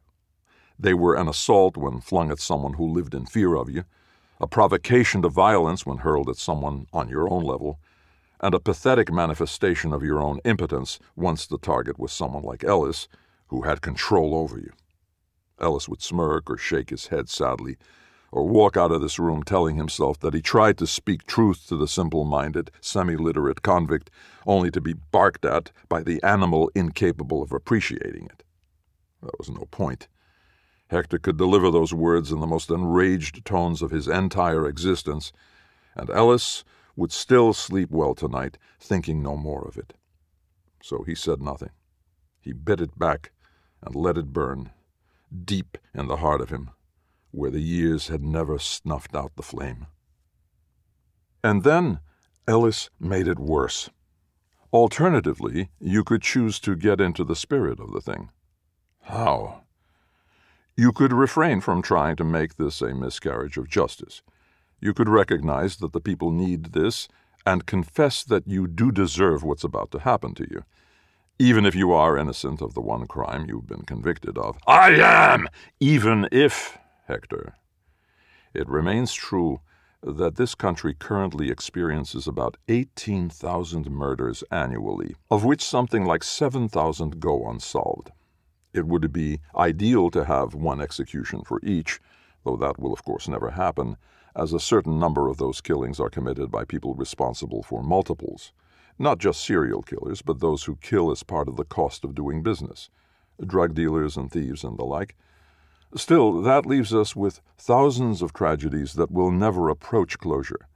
They 0.79 0.95
were 0.95 1.15
an 1.15 1.29
assault 1.29 1.77
when 1.77 2.01
flung 2.01 2.31
at 2.31 2.41
someone 2.41 2.75
who 2.75 2.93
lived 2.93 3.15
in 3.15 3.27
fear 3.27 3.55
of 3.55 3.71
you, 3.71 3.85
a 4.41 4.47
provocation 4.47 5.23
to 5.23 5.29
violence 5.29 5.87
when 5.87 5.99
hurled 5.99 6.29
at 6.29 6.37
someone 6.37 6.87
on 6.93 7.09
your 7.09 7.31
own 7.33 7.43
level, 7.43 7.79
and 8.41 8.55
a 8.55 8.61
pathetic 8.61 9.11
manifestation 9.11 9.93
of 9.93 10.03
your 10.03 10.21
own 10.21 10.41
impotence 10.45 10.99
once 11.15 11.47
the 11.47 11.59
target 11.59 11.99
was 11.99 12.13
someone 12.13 12.43
like 12.43 12.65
Ellis, 12.65 13.09
who 13.49 13.63
had 13.63 13.81
control 13.81 14.35
over 14.35 14.59
you. 14.59 14.73
Ellis 15.59 15.89
would 15.89 16.03
smirk 16.03 16.51
or 16.51 16.59
shake 16.59 16.91
his 16.91 17.07
head 17.07 17.31
sadly, 17.31 17.79
or 18.33 18.47
walk 18.49 18.77
out 18.77 18.93
of 18.93 19.01
this 19.01 19.19
room 19.19 19.43
telling 19.43 19.77
himself 19.77 20.19
that 20.21 20.35
he 20.35 20.43
tried 20.43 20.79
to 20.79 20.87
speak 20.87 21.27
truth 21.27 21.67
to 21.69 21.77
the 21.77 21.89
simple 21.89 22.25
minded, 22.25 22.71
semi 22.81 23.17
literate 23.17 23.63
convict, 23.63 24.11
only 24.47 24.71
to 24.71 24.81
be 24.81 24.93
barked 24.93 25.45
at 25.45 25.73
by 25.89 26.03
the 26.03 26.23
animal 26.23 26.71
incapable 26.75 27.43
of 27.43 27.53
appreciating 27.53 28.27
it. 28.27 28.45
That 29.23 29.39
was 29.39 29.51
no 29.51 29.67
point. 29.71 30.09
Hector 30.89 31.19
could 31.19 31.37
deliver 31.37 31.71
those 31.71 31.93
words 31.93 32.31
in 32.31 32.41
the 32.41 32.47
most 32.47 32.71
enraged 32.71 33.45
tones 33.45 33.83
of 33.83 33.91
his 33.91 34.07
entire 34.07 34.69
existence, 34.69 35.33
and 35.95 36.11
Ellis 36.11 36.65
would 36.95 37.13
still 37.13 37.53
sleep 37.53 37.91
well 37.91 38.15
tonight, 38.15 38.57
thinking 38.79 39.23
no 39.23 39.37
more 39.37 39.67
of 39.67 39.77
it. 39.77 39.95
So 40.83 41.03
he 41.03 41.15
said 41.15 41.41
nothing. 41.41 41.71
He 42.41 42.53
bit 42.53 42.81
it 42.81 42.97
back 42.99 43.33
and 43.83 43.95
let 43.95 44.17
it 44.17 44.33
burn, 44.33 44.71
deep 45.45 45.77
in 45.93 46.07
the 46.07 46.19
heart 46.19 46.41
of 46.41 46.51
him, 46.51 46.71
where 47.37 47.51
the 47.51 47.61
years 47.61 48.09
had 48.09 48.23
never 48.23 48.59
snuffed 48.59 49.15
out 49.15 49.37
the 49.37 49.43
flame. 49.43 49.87
And 51.45 51.63
then 51.63 52.01
Ellis 52.49 52.91
made 52.99 53.29
it 53.29 53.39
worse. 53.39 53.91
Alternatively, 54.73 55.71
you 55.79 56.03
could 56.03 56.23
choose 56.23 56.59
to 56.61 56.75
get 56.75 57.01
into 57.01 57.25
the 57.25 57.37
spirit 57.37 57.79
of 57.79 57.93
the 57.93 58.01
thing. 58.01 58.31
How? 59.03 59.63
You 60.77 60.93
could 60.93 61.13
refrain 61.13 61.61
from 61.61 61.81
trying 61.81 62.17
to 62.17 62.25
make 62.25 62.57
this 62.57 62.83
a 62.83 62.95
miscarriage 62.95 63.57
of 63.57 63.69
justice. 63.69 64.23
You 64.81 64.93
could 64.93 65.09
recognize 65.09 65.77
that 65.77 65.93
the 65.93 66.01
people 66.01 66.31
need 66.31 66.73
this 66.73 67.09
and 67.47 67.65
confess 67.65 68.25
that 68.25 68.47
you 68.47 68.67
do 68.67 68.91
deserve 68.91 69.43
what's 69.43 69.65
about 69.65 69.91
to 69.93 70.01
happen 70.01 70.35
to 70.35 70.47
you, 70.51 70.65
even 71.39 71.65
if 71.65 71.75
you 71.75 71.93
are 71.93 72.19
innocent 72.19 72.61
of 72.61 72.75
the 72.75 72.81
one 72.81 73.07
crime 73.07 73.47
you've 73.49 73.67
been 73.67 73.83
convicted 73.83 74.37
of. 74.37 74.59
I 74.67 74.91
am! 74.97 75.49
Even 75.81 76.29
if, 76.33 76.77
Hector, 77.07 77.55
it 78.53 78.69
remains 78.69 79.13
true 79.13 79.61
that 80.03 80.37
this 80.37 80.55
country 80.55 80.95
currently 80.95 81.51
experiences 81.51 82.27
about 82.27 82.57
18,000 82.69 83.91
murders 83.91 84.45
annually, 84.51 85.17
of 85.31 85.45
which 85.45 85.65
something 85.65 86.05
like 86.05 86.23
7,000 86.23 87.21
go 87.21 87.49
unsolved. 87.49 88.13
It 88.73 88.87
would 88.87 89.13
be 89.13 89.41
ideal 89.55 90.11
to 90.11 90.25
have 90.25 90.55
one 90.55 90.81
execution 90.81 91.43
for 91.43 91.61
each, 91.63 92.01
though 92.45 92.57
that 92.57 92.79
will 92.79 92.93
of 92.93 93.05
course 93.05 93.29
never 93.29 93.51
happen, 93.51 93.97
as 94.35 94.53
a 94.53 94.61
certain 94.61 94.99
number 94.99 95.29
of 95.29 95.39
those 95.39 95.61
killings 95.61 95.99
are 95.99 96.11
committed 96.11 96.51
by 96.51 96.65
people 96.65 96.95
responsible 96.95 97.63
for 97.63 97.83
multiples. 97.83 98.53
Not 98.99 99.19
just 99.19 99.45
serial 99.45 99.83
killers, 99.83 100.23
but 100.23 100.41
those 100.41 100.65
who 100.65 100.77
kill 100.77 101.11
as 101.11 101.23
part 101.23 101.49
of 101.49 101.57
the 101.57 101.65
cost 101.65 102.05
of 102.05 102.15
doing 102.15 102.43
business 102.43 102.91
drug 103.45 103.75
dealers 103.75 104.17
and 104.17 104.31
thieves 104.31 104.65
and 104.65 104.79
the 104.79 104.85
like. 104.85 105.15
Still, 105.97 106.43
that 106.43 106.67
leaves 106.67 106.93
us 106.93 107.17
with 107.17 107.41
thousands 107.57 108.21
of 108.21 108.35
tragedies 108.35 108.95
that 108.95 109.11
will 109.11 109.31
never 109.31 109.71
approach 109.71 110.19
closure. 110.19 110.69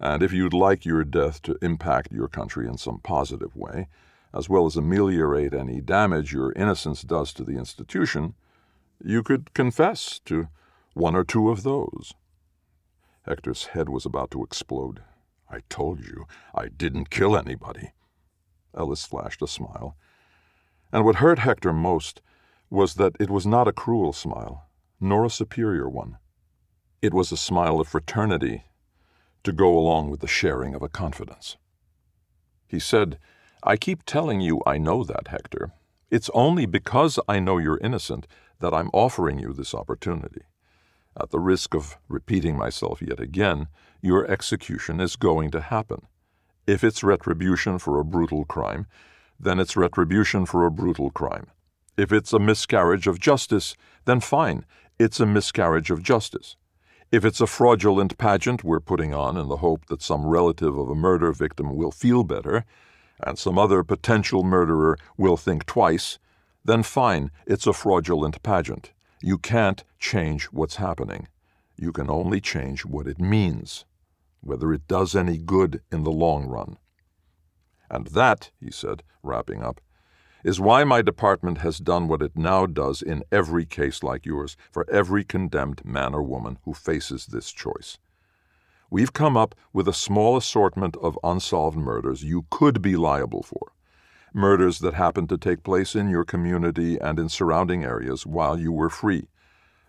And 0.00 0.22
if 0.22 0.32
you'd 0.32 0.54
like 0.54 0.86
your 0.86 1.04
death 1.04 1.42
to 1.42 1.58
impact 1.60 2.10
your 2.10 2.26
country 2.26 2.66
in 2.66 2.78
some 2.78 3.00
positive 3.00 3.54
way, 3.54 3.88
as 4.32 4.48
well 4.48 4.64
as 4.64 4.76
ameliorate 4.76 5.52
any 5.52 5.82
damage 5.82 6.32
your 6.32 6.52
innocence 6.52 7.02
does 7.02 7.34
to 7.34 7.44
the 7.44 7.58
institution, 7.58 8.34
you 9.04 9.22
could 9.22 9.52
confess 9.52 10.20
to 10.24 10.48
one 10.94 11.14
or 11.14 11.24
two 11.24 11.50
of 11.50 11.62
those. 11.62 12.14
Hector's 13.26 13.66
head 13.66 13.90
was 13.90 14.06
about 14.06 14.30
to 14.30 14.42
explode. 14.42 15.02
I 15.50 15.60
told 15.68 16.00
you 16.00 16.26
I 16.54 16.68
didn't 16.68 17.10
kill 17.10 17.36
anybody. 17.36 17.92
Ellis 18.74 19.04
flashed 19.04 19.42
a 19.42 19.46
smile. 19.46 19.96
And 20.92 21.04
what 21.04 21.16
hurt 21.16 21.40
Hector 21.40 21.74
most 21.74 22.22
was 22.70 22.94
that 22.94 23.14
it 23.20 23.30
was 23.30 23.46
not 23.46 23.68
a 23.68 23.72
cruel 23.72 24.12
smile, 24.12 24.68
nor 25.00 25.24
a 25.24 25.30
superior 25.30 25.88
one. 25.88 26.18
It 27.02 27.14
was 27.14 27.30
a 27.30 27.36
smile 27.36 27.80
of 27.80 27.88
fraternity 27.88 28.64
to 29.44 29.52
go 29.52 29.78
along 29.78 30.10
with 30.10 30.20
the 30.20 30.26
sharing 30.26 30.74
of 30.74 30.82
a 30.82 30.88
confidence. 30.88 31.56
He 32.66 32.80
said, 32.80 33.18
I 33.62 33.76
keep 33.76 34.04
telling 34.04 34.40
you 34.40 34.60
I 34.66 34.78
know 34.78 35.04
that, 35.04 35.28
Hector. 35.28 35.72
It's 36.10 36.30
only 36.34 36.66
because 36.66 37.18
I 37.28 37.38
know 37.38 37.58
you're 37.58 37.78
innocent 37.78 38.26
that 38.60 38.74
I'm 38.74 38.90
offering 38.92 39.38
you 39.38 39.52
this 39.52 39.74
opportunity. 39.74 40.42
At 41.20 41.30
the 41.30 41.38
risk 41.38 41.74
of 41.74 41.96
repeating 42.08 42.56
myself 42.56 43.00
yet 43.00 43.20
again, 43.20 43.68
your 44.02 44.26
execution 44.30 45.00
is 45.00 45.16
going 45.16 45.50
to 45.52 45.60
happen. 45.60 46.06
If 46.66 46.82
it's 46.82 47.02
retribution 47.02 47.78
for 47.78 47.98
a 48.00 48.04
brutal 48.04 48.44
crime, 48.44 48.86
then 49.38 49.58
it's 49.58 49.76
retribution 49.76 50.46
for 50.46 50.66
a 50.66 50.70
brutal 50.70 51.10
crime. 51.10 51.46
If 51.96 52.12
it's 52.12 52.32
a 52.32 52.38
miscarriage 52.38 53.06
of 53.06 53.18
justice, 53.18 53.74
then 54.04 54.20
fine, 54.20 54.64
it's 54.98 55.20
a 55.20 55.26
miscarriage 55.26 55.90
of 55.90 56.02
justice. 56.02 56.56
If 57.10 57.24
it's 57.24 57.40
a 57.40 57.46
fraudulent 57.46 58.18
pageant 58.18 58.64
we're 58.64 58.80
putting 58.80 59.14
on 59.14 59.36
in 59.36 59.48
the 59.48 59.58
hope 59.58 59.86
that 59.86 60.02
some 60.02 60.26
relative 60.26 60.76
of 60.76 60.90
a 60.90 60.94
murder 60.94 61.32
victim 61.32 61.76
will 61.76 61.92
feel 61.92 62.24
better, 62.24 62.64
and 63.22 63.38
some 63.38 63.58
other 63.58 63.82
potential 63.82 64.42
murderer 64.42 64.98
will 65.16 65.36
think 65.36 65.64
twice, 65.64 66.18
then 66.64 66.82
fine, 66.82 67.30
it's 67.46 67.66
a 67.66 67.72
fraudulent 67.72 68.42
pageant. 68.42 68.92
You 69.22 69.38
can't 69.38 69.84
change 69.98 70.46
what's 70.46 70.76
happening. 70.76 71.28
You 71.76 71.92
can 71.92 72.10
only 72.10 72.40
change 72.40 72.84
what 72.84 73.06
it 73.06 73.20
means, 73.20 73.84
whether 74.40 74.72
it 74.72 74.88
does 74.88 75.14
any 75.14 75.38
good 75.38 75.80
in 75.90 76.02
the 76.02 76.12
long 76.12 76.46
run. 76.46 76.76
And 77.90 78.08
that, 78.08 78.50
he 78.60 78.70
said, 78.70 79.02
wrapping 79.22 79.62
up, 79.62 79.80
is 80.44 80.60
why 80.60 80.84
my 80.84 81.02
department 81.02 81.58
has 81.58 81.78
done 81.78 82.08
what 82.08 82.22
it 82.22 82.36
now 82.36 82.66
does 82.66 83.02
in 83.02 83.24
every 83.32 83.64
case 83.64 84.02
like 84.02 84.26
yours 84.26 84.56
for 84.70 84.88
every 84.90 85.24
condemned 85.24 85.84
man 85.84 86.14
or 86.14 86.22
woman 86.22 86.58
who 86.64 86.74
faces 86.74 87.26
this 87.26 87.50
choice. 87.50 87.98
We've 88.90 89.12
come 89.12 89.36
up 89.36 89.54
with 89.72 89.88
a 89.88 89.92
small 89.92 90.36
assortment 90.36 90.96
of 91.02 91.18
unsolved 91.24 91.76
murders 91.76 92.22
you 92.22 92.46
could 92.50 92.80
be 92.80 92.96
liable 92.96 93.42
for 93.42 93.72
murders 94.36 94.80
that 94.80 94.94
happened 94.94 95.30
to 95.30 95.38
take 95.38 95.62
place 95.62 95.94
in 95.94 96.10
your 96.10 96.24
community 96.24 96.98
and 96.98 97.18
in 97.18 97.28
surrounding 97.28 97.82
areas 97.82 98.26
while 98.26 98.60
you 98.60 98.70
were 98.70 98.90
free. 98.90 99.26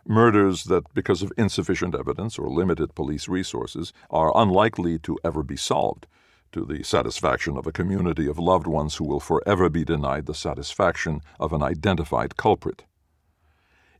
Murders 0.07 0.63
that, 0.65 0.85
because 0.93 1.21
of 1.21 1.33
insufficient 1.37 1.93
evidence 1.93 2.39
or 2.39 2.49
limited 2.49 2.95
police 2.95 3.27
resources, 3.27 3.91
are 4.09 4.31
unlikely 4.35 4.97
to 4.99 5.19
ever 5.23 5.43
be 5.43 5.57
solved, 5.57 6.07
to 6.51 6.65
the 6.65 6.83
satisfaction 6.83 7.57
of 7.57 7.67
a 7.67 7.71
community 7.71 8.27
of 8.27 8.39
loved 8.39 8.67
ones 8.67 8.95
who 8.95 9.05
will 9.05 9.19
forever 9.19 9.69
be 9.69 9.83
denied 9.83 10.25
the 10.25 10.33
satisfaction 10.33 11.21
of 11.39 11.53
an 11.53 11.61
identified 11.61 12.37
culprit. 12.37 12.83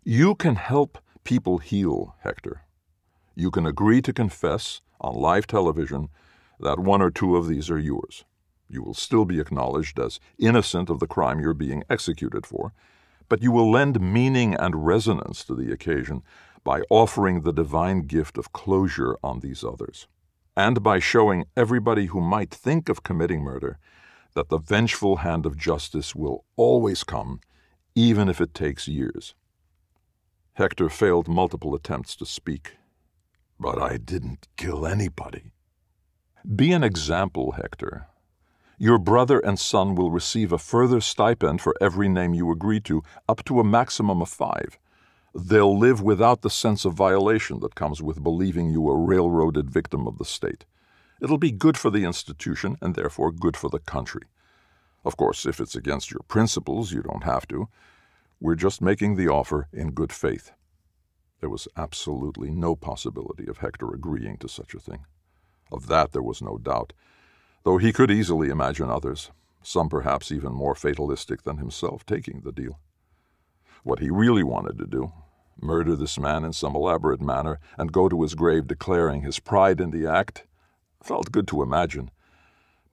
You 0.03 0.36
can 0.36 0.55
help 0.55 0.97
people 1.23 1.57
heal, 1.57 2.15
Hector. 2.19 2.62
You 3.36 3.51
can 3.51 3.65
agree 3.65 4.01
to 4.01 4.13
confess 4.13 4.81
on 5.01 5.15
live 5.15 5.45
television 5.47 6.10
that 6.60 6.79
one 6.79 7.01
or 7.01 7.12
two 7.12 7.36
of 7.36 7.47
these 7.47 7.69
are 7.69 7.77
yours. 7.77 8.25
You 8.69 8.83
will 8.83 8.93
still 8.93 9.25
be 9.25 9.39
acknowledged 9.39 9.99
as 9.99 10.19
innocent 10.38 10.89
of 10.89 10.99
the 10.99 11.07
crime 11.07 11.39
you're 11.39 11.53
being 11.53 11.83
executed 11.89 12.45
for, 12.45 12.73
but 13.29 13.41
you 13.41 13.51
will 13.51 13.69
lend 13.69 13.99
meaning 13.99 14.55
and 14.55 14.86
resonance 14.86 15.43
to 15.45 15.55
the 15.55 15.71
occasion 15.71 16.23
by 16.63 16.81
offering 16.89 17.41
the 17.41 17.53
divine 17.53 18.01
gift 18.01 18.38
of 18.38 18.51
closure 18.51 19.17
on 19.23 19.39
these 19.39 19.63
others, 19.63 20.07
and 20.57 20.81
by 20.81 20.97
showing 20.97 21.45
everybody 21.55 22.07
who 22.07 22.19
might 22.19 22.49
think 22.49 22.89
of 22.89 23.03
committing 23.03 23.41
murder 23.41 23.77
that 24.33 24.49
the 24.49 24.57
vengeful 24.57 25.17
hand 25.17 25.45
of 25.45 25.55
justice 25.55 26.15
will 26.15 26.43
always 26.55 27.03
come, 27.03 27.39
even 27.93 28.27
if 28.27 28.41
it 28.41 28.55
takes 28.55 28.87
years. 28.87 29.35
Hector 30.53 30.89
failed 30.89 31.27
multiple 31.27 31.75
attempts 31.75 32.15
to 32.15 32.25
speak. 32.25 32.77
But 33.59 33.79
I 33.79 33.97
didn't 33.97 34.47
kill 34.57 34.87
anybody. 34.87 35.51
Be 36.55 36.71
an 36.71 36.83
example, 36.83 37.51
Hector, 37.51 38.07
your 38.79 38.97
brother 38.97 39.39
and 39.39 39.59
son 39.59 39.93
will 39.93 40.11
receive 40.11 40.51
a 40.51 40.57
further 40.57 41.01
stipend 41.01 41.61
for 41.61 41.75
every 41.79 42.09
name 42.09 42.33
you 42.33 42.51
agree 42.51 42.79
to, 42.81 43.03
up 43.29 43.43
to 43.45 43.59
a 43.59 43.63
maximum 43.63 44.21
of 44.21 44.29
five. 44.29 44.79
They'll 45.39 45.78
live 45.78 46.02
without 46.02 46.41
the 46.41 46.50
sense 46.50 46.84
of 46.84 46.93
violation 46.93 47.60
that 47.60 47.76
comes 47.76 48.02
with 48.02 48.23
believing 48.23 48.71
you 48.71 48.89
a 48.89 48.97
railroaded 48.97 49.69
victim 49.69 50.08
of 50.08 50.17
the 50.17 50.26
state. 50.26 50.65
It'll 51.21 51.38
be 51.38 51.52
good 51.52 51.78
for 51.78 51.91
the 51.91 52.06
institution 52.06 52.76
and 52.82 52.95
therefore 52.95 53.32
good 53.32 53.56
for 53.56 53.69
the 53.69 53.80
country. 53.80 54.23
Of 55.06 55.15
course, 55.15 55.45
if 55.45 55.60
it's 55.60 55.76
against 55.76 56.10
your 56.12 56.21
principles, 56.28 56.91
you 56.91 57.04
don't 57.04 57.23
have 57.23 57.47
to. 57.50 57.69
We're 58.39 58.56
just 58.56 58.82
making 58.82 59.15
the 59.15 59.28
offer 59.28 59.67
in 59.71 59.91
good 59.91 60.12
faith. 60.12 60.52
There 61.39 61.50
was 61.50 61.67
absolutely 61.78 62.50
no 62.50 62.76
possibility 62.76 63.47
of 63.47 63.60
Hector 63.60 63.93
agreeing 63.93 64.38
to 64.39 64.50
such 64.50 64.73
a 64.73 64.80
thing. 64.80 65.06
Of 65.71 65.88
that 65.88 66.13
there 66.13 66.23
was 66.23 66.41
no 66.41 66.58
doubt 66.58 66.93
though 67.67 67.78
he 67.78 67.91
could 67.91 68.10
easily 68.10 68.47
imagine 68.47 68.89
others, 68.89 69.30
some 69.62 69.89
perhaps 69.89 70.32
even 70.32 70.54
more 70.54 70.73
fatalistic 70.73 71.43
than 71.43 71.58
himself, 71.58 72.06
taking 72.06 72.39
the 72.39 72.52
deal. 72.54 72.80
What 73.84 74.00
he 74.00 74.10
really 74.10 74.41
wanted 74.41 74.78
to 74.78 74.88
do, 74.88 75.12
murder 75.61 75.95
this 75.95 76.19
man 76.19 76.43
in 76.43 76.53
some 76.53 76.75
elaborate 76.75 77.21
manner 77.21 77.59
and 77.77 77.91
go 77.91 78.07
to 78.09 78.21
his 78.21 78.35
grave 78.35 78.67
declaring 78.67 79.21
his 79.21 79.39
pride 79.39 79.79
in 79.79 79.91
the 79.91 80.07
act, 80.07 80.45
felt 81.01 81.31
good 81.31 81.47
to 81.47 81.61
imagine, 81.61 82.11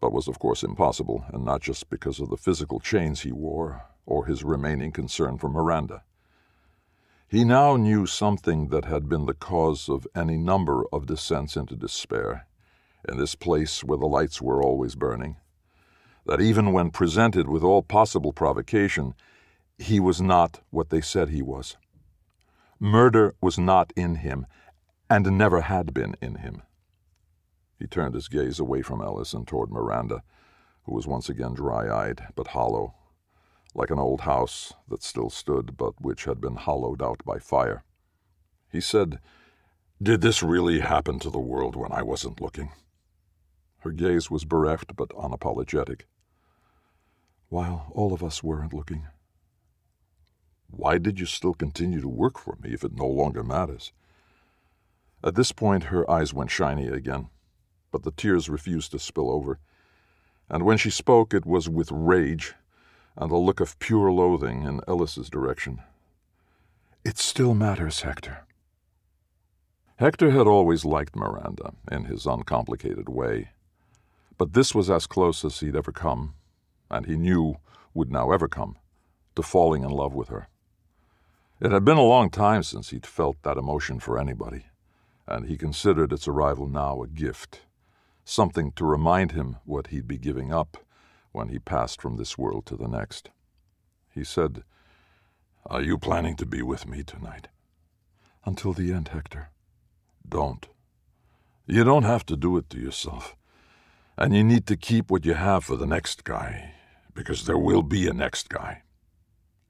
but 0.00 0.12
was 0.12 0.28
of 0.28 0.38
course 0.38 0.62
impossible, 0.62 1.24
and 1.32 1.44
not 1.44 1.60
just 1.60 1.88
because 1.88 2.20
of 2.20 2.30
the 2.30 2.36
physical 2.36 2.80
chains 2.80 3.22
he 3.22 3.32
wore 3.32 3.82
or 4.06 4.26
his 4.26 4.44
remaining 4.44 4.92
concern 4.92 5.38
for 5.38 5.48
Miranda. 5.48 6.02
He 7.26 7.44
now 7.44 7.76
knew 7.76 8.06
something 8.06 8.68
that 8.68 8.84
had 8.84 9.08
been 9.08 9.26
the 9.26 9.34
cause 9.34 9.88
of 9.88 10.06
any 10.14 10.36
number 10.36 10.84
of 10.92 11.06
descents 11.06 11.56
into 11.56 11.74
despair 11.74 12.46
in 13.08 13.16
this 13.18 13.34
place 13.34 13.82
where 13.82 13.98
the 13.98 14.06
lights 14.06 14.40
were 14.40 14.62
always 14.62 14.94
burning, 14.94 15.36
that 16.26 16.40
even 16.40 16.72
when 16.72 16.90
presented 16.90 17.48
with 17.48 17.62
all 17.62 17.82
possible 17.82 18.32
provocation, 18.32 19.14
he 19.78 19.98
was 19.98 20.20
not 20.20 20.60
what 20.70 20.90
they 20.90 21.00
said 21.00 21.28
he 21.28 21.42
was. 21.42 21.76
Murder 22.78 23.34
was 23.40 23.58
not 23.58 23.92
in 23.96 24.16
him, 24.16 24.46
and 25.08 25.38
never 25.38 25.62
had 25.62 25.94
been 25.94 26.16
in 26.20 26.36
him. 26.36 26.62
He 27.78 27.86
turned 27.86 28.14
his 28.14 28.28
gaze 28.28 28.58
away 28.58 28.82
from 28.82 29.02
Ellis 29.02 29.32
and 29.32 29.46
toward 29.46 29.70
Miranda, 29.70 30.22
who 30.84 30.94
was 30.94 31.06
once 31.06 31.28
again 31.28 31.54
dry 31.54 31.88
eyed 31.88 32.26
but 32.34 32.48
hollow, 32.48 32.94
like 33.74 33.90
an 33.90 33.98
old 33.98 34.22
house 34.22 34.72
that 34.88 35.02
still 35.02 35.30
stood 35.30 35.76
but 35.76 36.00
which 36.00 36.24
had 36.24 36.40
been 36.40 36.56
hollowed 36.56 37.02
out 37.02 37.24
by 37.24 37.38
fire. 37.38 37.84
He 38.70 38.80
said, 38.80 39.20
Did 40.02 40.20
this 40.20 40.42
really 40.42 40.80
happen 40.80 41.18
to 41.20 41.30
the 41.30 41.38
world 41.38 41.76
when 41.76 41.92
I 41.92 42.02
wasn't 42.02 42.40
looking? 42.40 42.72
Her 43.80 43.90
gaze 43.90 44.30
was 44.30 44.44
bereft 44.44 44.96
but 44.96 45.10
unapologetic. 45.10 46.02
While 47.48 47.92
all 47.92 48.12
of 48.12 48.24
us 48.24 48.42
weren't 48.42 48.72
looking. 48.72 49.06
Why 50.76 50.98
did 50.98 51.20
you 51.20 51.26
still 51.26 51.54
continue 51.54 52.00
to 52.00 52.08
work 52.08 52.38
for 52.38 52.56
me 52.60 52.72
if 52.72 52.82
it 52.82 52.96
no 52.96 53.06
longer 53.06 53.42
matters? 53.42 53.92
At 55.22 55.36
this 55.36 55.52
point, 55.52 55.84
her 55.84 56.08
eyes 56.10 56.34
went 56.34 56.50
shiny 56.50 56.88
again, 56.88 57.28
but 57.92 58.02
the 58.02 58.10
tears 58.10 58.50
refused 58.50 58.90
to 58.90 58.98
spill 58.98 59.30
over, 59.30 59.60
and 60.50 60.64
when 60.64 60.76
she 60.76 60.90
spoke, 60.90 61.32
it 61.32 61.46
was 61.46 61.68
with 61.68 61.90
rage 61.92 62.54
and 63.16 63.30
a 63.30 63.36
look 63.36 63.60
of 63.60 63.78
pure 63.78 64.10
loathing 64.10 64.64
in 64.64 64.80
Ellis's 64.88 65.30
direction. 65.30 65.80
It 67.04 67.18
still 67.18 67.54
matters, 67.54 68.02
Hector. 68.02 68.44
Hector 69.96 70.32
had 70.32 70.48
always 70.48 70.84
liked 70.84 71.14
Miranda 71.14 71.72
in 71.90 72.04
his 72.06 72.26
uncomplicated 72.26 73.08
way, 73.08 73.50
but 74.36 74.54
this 74.54 74.74
was 74.74 74.90
as 74.90 75.06
close 75.06 75.44
as 75.44 75.60
he'd 75.60 75.76
ever 75.76 75.92
come, 75.92 76.34
and 76.90 77.06
he 77.06 77.16
knew 77.16 77.58
would 77.94 78.10
now 78.10 78.32
ever 78.32 78.48
come, 78.48 78.76
to 79.36 79.42
falling 79.42 79.84
in 79.84 79.90
love 79.90 80.14
with 80.14 80.28
her. 80.28 80.48
It 81.60 81.70
had 81.70 81.84
been 81.84 81.96
a 81.96 82.02
long 82.02 82.30
time 82.30 82.62
since 82.62 82.90
he'd 82.90 83.06
felt 83.06 83.42
that 83.42 83.56
emotion 83.56 84.00
for 84.00 84.18
anybody, 84.18 84.66
and 85.26 85.46
he 85.46 85.56
considered 85.56 86.12
its 86.12 86.26
arrival 86.26 86.68
now 86.68 87.02
a 87.02 87.06
gift, 87.06 87.62
something 88.24 88.72
to 88.72 88.84
remind 88.84 89.32
him 89.32 89.56
what 89.64 89.88
he'd 89.88 90.08
be 90.08 90.18
giving 90.18 90.52
up 90.52 90.78
when 91.32 91.48
he 91.48 91.58
passed 91.58 92.02
from 92.02 92.16
this 92.16 92.36
world 92.36 92.66
to 92.66 92.76
the 92.76 92.88
next. 92.88 93.30
He 94.12 94.24
said, 94.24 94.64
Are 95.66 95.82
you 95.82 95.96
planning 95.96 96.36
to 96.36 96.46
be 96.46 96.60
with 96.60 96.86
me 96.88 97.02
tonight? 97.02 97.48
Until 98.44 98.72
the 98.72 98.92
end, 98.92 99.08
Hector. 99.08 99.50
Don't. 100.28 100.66
You 101.66 101.84
don't 101.84 102.02
have 102.02 102.26
to 102.26 102.36
do 102.36 102.56
it 102.56 102.68
to 102.70 102.78
yourself. 102.78 103.36
And 104.18 104.34
you 104.34 104.44
need 104.44 104.66
to 104.66 104.76
keep 104.76 105.10
what 105.10 105.24
you 105.24 105.34
have 105.34 105.64
for 105.64 105.76
the 105.76 105.86
next 105.86 106.24
guy, 106.24 106.74
because 107.14 107.46
there 107.46 107.58
will 107.58 107.82
be 107.82 108.06
a 108.06 108.12
next 108.12 108.48
guy. 108.48 108.82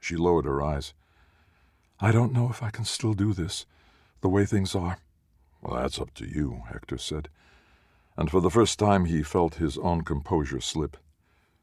She 0.01 0.17
lowered 0.17 0.45
her 0.45 0.63
eyes. 0.63 0.93
I 2.01 2.11
don't 2.13 2.33
know 2.33 2.49
if 2.51 2.63
I 2.63 2.71
can 2.71 2.85
still 2.85 3.15
do 3.15 3.33
this, 3.33 3.67
the 4.21 4.29
way 4.29 4.45
things 4.45 4.75
are. 4.75 4.99
Well, 5.63 5.81
that's 5.81 5.99
up 5.99 6.13
to 6.15 6.27
you, 6.27 6.63
Hector 6.71 6.99
said. 6.99 7.29
And 8.17 8.31
for 8.31 8.41
the 8.41 8.51
first 8.51 8.79
time 8.79 9.07
he 9.07 9.23
felt 9.23 9.57
his 9.57 9.79
own 9.79 10.03
composure 10.03 10.61
slip, 10.61 10.97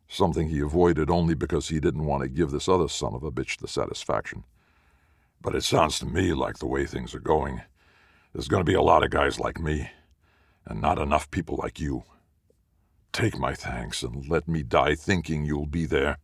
something 0.07 0.49
he 0.49 0.59
avoided 0.59 1.09
only 1.09 1.35
because 1.35 1.69
he 1.69 1.79
didn't 1.79 2.05
want 2.05 2.23
to 2.23 2.29
give 2.29 2.51
this 2.51 2.67
other 2.67 2.89
son 2.89 3.13
of 3.13 3.23
a 3.23 3.31
bitch 3.31 3.57
the 3.57 3.67
satisfaction. 3.67 4.43
But 5.41 5.55
it 5.55 5.63
sounds 5.63 5.99
to 5.99 6.05
me 6.05 6.33
like 6.33 6.57
the 6.57 6.67
way 6.67 6.85
things 6.85 7.15
are 7.15 7.19
going, 7.19 7.61
there's 8.33 8.47
going 8.47 8.61
to 8.61 8.69
be 8.69 8.75
a 8.75 8.81
lot 8.81 9.03
of 9.03 9.09
guys 9.09 9.39
like 9.39 9.59
me, 9.59 9.89
and 10.65 10.81
not 10.81 10.99
enough 10.99 11.31
people 11.31 11.57
like 11.57 11.79
you. 11.79 12.03
Take 13.11 13.37
my 13.37 13.53
thanks 13.53 14.03
and 14.03 14.27
let 14.29 14.47
me 14.47 14.63
die 14.63 14.95
thinking 14.95 15.43
you'll 15.43 15.65
be 15.65 15.85
there. 15.85 16.17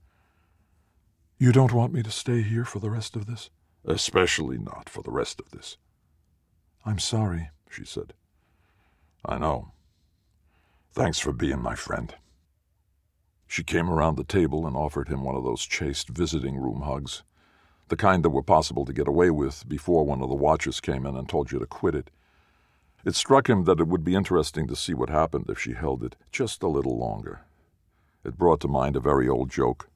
You 1.37 1.51
don't 1.51 1.73
want 1.73 1.93
me 1.93 2.01
to 2.03 2.11
stay 2.11 2.41
here 2.41 2.63
for 2.63 2.79
the 2.79 2.89
rest 2.89 3.15
of 3.15 3.25
this? 3.25 3.49
Especially 3.87 4.59
not 4.59 4.89
for 4.89 5.01
the 5.01 5.11
rest 5.11 5.39
of 5.39 5.49
this. 5.49 5.77
I'm 6.85 6.99
sorry, 6.99 7.49
she 7.71 7.85
said. 7.85 8.13
I 9.25 9.39
know. 9.39 9.71
Thanks 10.93 11.17
for 11.17 11.31
being 11.31 11.61
my 11.61 11.73
friend. 11.73 12.13
She 13.47 13.63
came 13.63 13.89
around 13.89 14.17
the 14.17 14.23
table 14.23 14.67
and 14.67 14.75
offered 14.75 15.07
him 15.07 15.23
one 15.23 15.35
of 15.35 15.43
those 15.43 15.65
chaste 15.65 16.09
visiting 16.09 16.57
room 16.57 16.81
hugs 16.81 17.23
the 17.89 17.95
kind 17.95 18.23
that 18.23 18.31
were 18.31 18.43
possible 18.43 18.85
to 18.85 18.93
get 18.93 19.07
away 19.07 19.29
with 19.29 19.67
before 19.67 20.05
one 20.05 20.21
of 20.21 20.29
the 20.29 20.35
watchers 20.35 20.79
came 20.79 21.05
in 21.05 21.15
and 21.15 21.27
told 21.27 21.51
you 21.51 21.59
to 21.59 21.65
quit 21.65 21.95
it. 21.95 22.09
It 23.05 23.15
struck 23.15 23.49
him 23.49 23.63
that 23.63 23.79
it 23.79 23.87
would 23.87 24.03
be 24.03 24.15
interesting 24.15 24.67
to 24.67 24.75
see 24.75 24.93
what 24.93 25.09
happened 25.09 25.45
if 25.49 25.59
she 25.59 25.73
held 25.73 26.03
it 26.03 26.15
just 26.31 26.63
a 26.63 26.67
little 26.67 26.97
longer. 26.97 27.41
It 28.25 28.37
brought 28.37 28.59
to 28.61 28.67
mind 28.67 28.95
a 28.97 29.01
very 29.01 29.29
old 29.29 29.49
joke, 29.49 29.89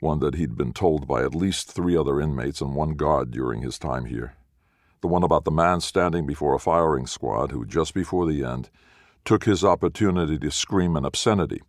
one 0.00 0.18
that 0.20 0.34
he'd 0.34 0.56
been 0.56 0.72
told 0.72 1.06
by 1.06 1.22
at 1.22 1.34
least 1.34 1.70
three 1.70 1.96
other 1.96 2.20
inmates 2.20 2.60
and 2.60 2.74
one 2.74 2.94
guard 2.94 3.30
during 3.30 3.62
his 3.62 3.78
time 3.78 4.06
here. 4.06 4.34
The 5.00 5.08
one 5.08 5.22
about 5.22 5.44
the 5.44 5.50
man 5.50 5.80
standing 5.80 6.26
before 6.26 6.54
a 6.54 6.58
firing 6.58 7.06
squad 7.06 7.52
who, 7.52 7.64
just 7.64 7.94
before 7.94 8.26
the 8.26 8.44
end, 8.44 8.70
took 9.24 9.44
his 9.44 9.64
opportunity 9.64 10.38
to 10.38 10.50
scream 10.50 10.96
an 10.96 11.04
obscenity. 11.04 11.62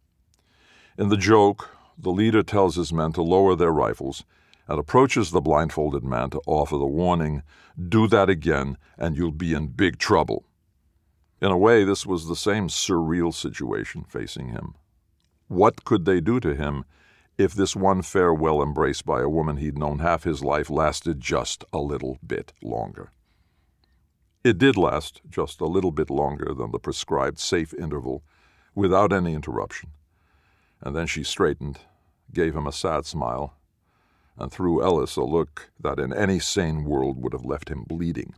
In 0.98 1.10
the 1.10 1.18
joke, 1.18 1.70
the 1.98 2.10
leader 2.10 2.44
tells 2.44 2.76
his 2.76 2.92
men 2.92 3.14
to 3.14 3.22
lower 3.22 3.56
their 3.56 3.72
rifles 3.72 4.24
and 4.68 4.80
approaches 4.80 5.32
the 5.32 5.42
blindfolded 5.42 6.04
man 6.04 6.30
to 6.30 6.42
offer 6.46 6.78
the 6.78 6.86
warning, 6.86 7.44
Do 7.90 8.08
that 8.08 8.30
again, 8.30 8.78
and 8.98 9.18
you'll 9.18 9.32
be 9.32 9.54
in 9.54 9.68
big 9.68 9.98
trouble. 9.98 10.46
In 11.42 11.52
a 11.52 11.58
way, 11.58 11.84
this 11.84 12.06
was 12.06 12.28
the 12.28 12.36
same 12.36 12.68
surreal 12.68 13.34
situation 13.34 14.04
facing 14.04 14.50
him. 14.50 14.76
What 15.48 15.84
could 15.84 16.06
they 16.06 16.22
do 16.22 16.40
to 16.40 16.56
him 16.56 16.86
if 17.38 17.54
this 17.54 17.76
one 17.76 18.02
farewell 18.02 18.62
embrace 18.62 19.02
by 19.02 19.22
a 19.22 19.30
woman 19.30 19.58
he'd 19.58 19.78
known 19.78 20.00
half 20.00 20.24
his 20.24 20.44
life 20.44 20.70
lasted 20.70 21.20
just 21.20 21.64
a 21.74 21.80
little 21.80 22.18
bit 22.26 22.54
longer? 22.62 23.12
It 24.44 24.58
did 24.58 24.76
last 24.76 25.22
just 25.30 25.62
a 25.62 25.68
little 25.68 25.92
bit 25.92 26.10
longer 26.10 26.54
than 26.54 26.72
the 26.72 26.80
prescribed 26.80 27.40
safe 27.40 27.74
interval, 27.74 28.24
without 28.74 29.14
any 29.14 29.34
interruption. 29.34 29.92
And 30.82 30.96
then 30.96 31.06
she 31.06 31.24
straightened, 31.24 31.80
gave 32.34 32.56
him 32.56 32.66
a 32.66 32.72
sad 32.72 33.06
smile, 33.06 33.54
and 34.38 34.52
threw 34.52 34.84
Ellis 34.84 35.16
a 35.16 35.24
look 35.24 35.72
that 35.80 36.00
in 36.00 36.12
any 36.14 36.40
sane 36.40 36.86
world 36.86 37.22
would 37.22 37.34
have 37.34 37.46
left 37.46 37.70
him 37.70 37.84
bleeding. 37.84 38.34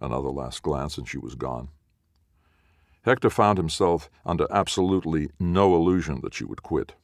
Another 0.00 0.30
last 0.30 0.62
glance, 0.62 0.98
and 0.98 1.08
she 1.08 1.18
was 1.18 1.34
gone. 1.36 1.68
Hector 3.02 3.30
found 3.30 3.56
himself 3.56 4.10
under 4.24 4.48
absolutely 4.50 5.30
no 5.38 5.76
illusion 5.76 6.20
that 6.22 6.34
she 6.34 6.44
would 6.44 6.64
quit. 6.64 6.94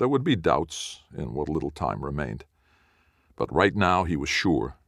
There 0.00 0.08
would 0.08 0.24
be 0.24 0.34
doubts 0.34 1.02
in 1.14 1.34
what 1.34 1.50
little 1.50 1.70
time 1.70 2.02
remained. 2.02 2.46
But 3.36 3.54
right 3.54 3.76
now 3.76 4.04
he 4.04 4.16
was 4.16 4.30
sure, 4.30 4.78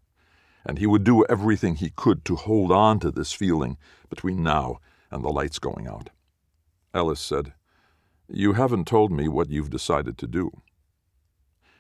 and 0.65 0.79
he 0.79 0.87
would 0.87 1.05
do 1.05 1.23
everything 1.27 1.75
he 1.77 1.91
could 1.91 2.25
to 2.25 2.35
hold 2.35 2.73
on 2.73 2.99
to 3.01 3.11
this 3.11 3.31
feeling 3.31 3.77
between 4.09 4.43
now 4.43 4.79
and 5.11 5.23
the 5.23 5.29
lights 5.29 5.59
going 5.59 5.87
out. 5.87 6.09
Ellis 6.95 7.21
said, 7.21 7.53
You 8.27 8.55
haven't 8.55 8.87
told 8.87 9.13
me 9.13 9.29
what 9.29 9.51
you've 9.51 9.69
decided 9.69 10.17
to 10.17 10.27
do. 10.27 10.63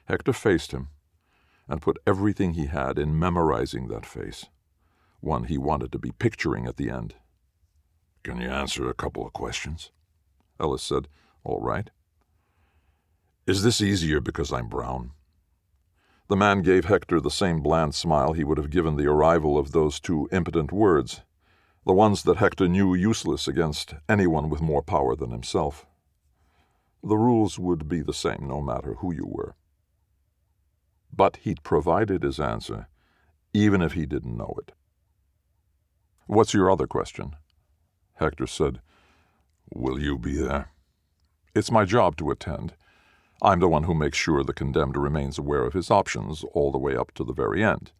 Hector 0.04 0.34
faced 0.34 0.72
him 0.72 0.88
and 1.66 1.80
put 1.80 2.02
everything 2.06 2.52
he 2.52 2.66
had 2.66 2.98
in 2.98 3.18
memorizing 3.18 3.88
that 3.88 4.04
face, 4.04 4.44
one 5.20 5.44
he 5.44 5.56
wanted 5.56 5.90
to 5.92 5.98
be 5.98 6.12
picturing 6.12 6.66
at 6.66 6.76
the 6.76 6.90
end. 6.90 7.14
Can 8.24 8.42
you 8.42 8.50
answer 8.50 8.90
a 8.90 8.94
couple 8.94 9.26
of 9.26 9.32
questions? 9.32 9.90
Ellis 10.60 10.82
said, 10.82 11.08
All 11.44 11.62
right. 11.62 11.88
Is 13.44 13.64
this 13.64 13.80
easier 13.80 14.20
because 14.20 14.52
I'm 14.52 14.68
brown? 14.68 15.10
The 16.28 16.36
man 16.36 16.62
gave 16.62 16.84
Hector 16.84 17.20
the 17.20 17.28
same 17.28 17.60
bland 17.60 17.92
smile 17.92 18.34
he 18.34 18.44
would 18.44 18.56
have 18.56 18.70
given 18.70 18.94
the 18.94 19.08
arrival 19.08 19.58
of 19.58 19.72
those 19.72 19.98
two 19.98 20.28
impotent 20.30 20.70
words, 20.70 21.22
the 21.84 21.92
ones 21.92 22.22
that 22.22 22.36
Hector 22.36 22.68
knew 22.68 22.94
useless 22.94 23.48
against 23.48 23.94
anyone 24.08 24.48
with 24.48 24.60
more 24.60 24.80
power 24.80 25.16
than 25.16 25.32
himself. 25.32 25.86
The 27.02 27.16
rules 27.16 27.58
would 27.58 27.88
be 27.88 28.00
the 28.00 28.14
same 28.14 28.46
no 28.46 28.60
matter 28.60 28.94
who 28.94 29.12
you 29.12 29.26
were. 29.26 29.56
But 31.12 31.38
he'd 31.38 31.64
provided 31.64 32.22
his 32.22 32.38
answer, 32.38 32.86
even 33.52 33.82
if 33.82 33.94
he 33.94 34.06
didn't 34.06 34.36
know 34.36 34.54
it. 34.58 34.70
What's 36.28 36.54
your 36.54 36.70
other 36.70 36.86
question? 36.86 37.34
Hector 38.14 38.46
said, 38.46 38.80
Will 39.74 39.98
you 39.98 40.16
be 40.16 40.36
there? 40.36 40.70
It's 41.56 41.72
my 41.72 41.84
job 41.84 42.16
to 42.18 42.30
attend. 42.30 42.74
I'm 43.44 43.58
the 43.58 43.68
one 43.68 43.82
who 43.82 43.94
makes 43.94 44.16
sure 44.16 44.44
the 44.44 44.52
condemned 44.52 44.96
remains 44.96 45.36
aware 45.36 45.64
of 45.64 45.72
his 45.72 45.90
options 45.90 46.44
all 46.52 46.70
the 46.70 46.78
way 46.78 46.94
up 46.94 47.12
to 47.14 47.24
the 47.24 47.32
very 47.32 47.64
end. 47.64 47.90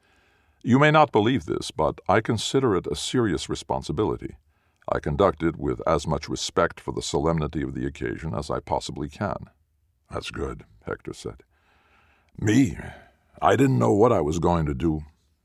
You 0.63 0.79
may 0.79 0.93
not 0.93 1.11
believe 1.11 1.47
this, 1.47 1.73
but 1.73 2.01
I 2.09 2.21
consider 2.21 2.77
it 2.77 2.87
a 2.87 2.95
serious 2.95 3.49
responsibility. 3.49 4.37
I 4.89 5.01
conduct 5.01 5.43
it 5.43 5.57
with 5.57 5.81
as 5.85 6.07
much 6.07 6.29
respect 6.29 6.79
for 6.79 6.93
the 6.93 7.03
solemnity 7.03 7.63
of 7.63 7.75
the 7.75 7.85
occasion 7.85 8.35
as 8.35 8.51
I 8.51 8.61
possibly 8.61 9.09
can. 9.09 9.51
That's 10.09 10.31
good, 10.31 10.65
Hector 10.87 11.13
said. 11.13 11.43
Me, 12.39 12.79
I 13.41 13.57
didn't 13.57 13.81
know 13.81 13.93
what 13.93 14.13
I 14.13 14.21
was 14.21 14.39
going 14.39 14.67
to 14.67 14.75
do. 14.75 15.03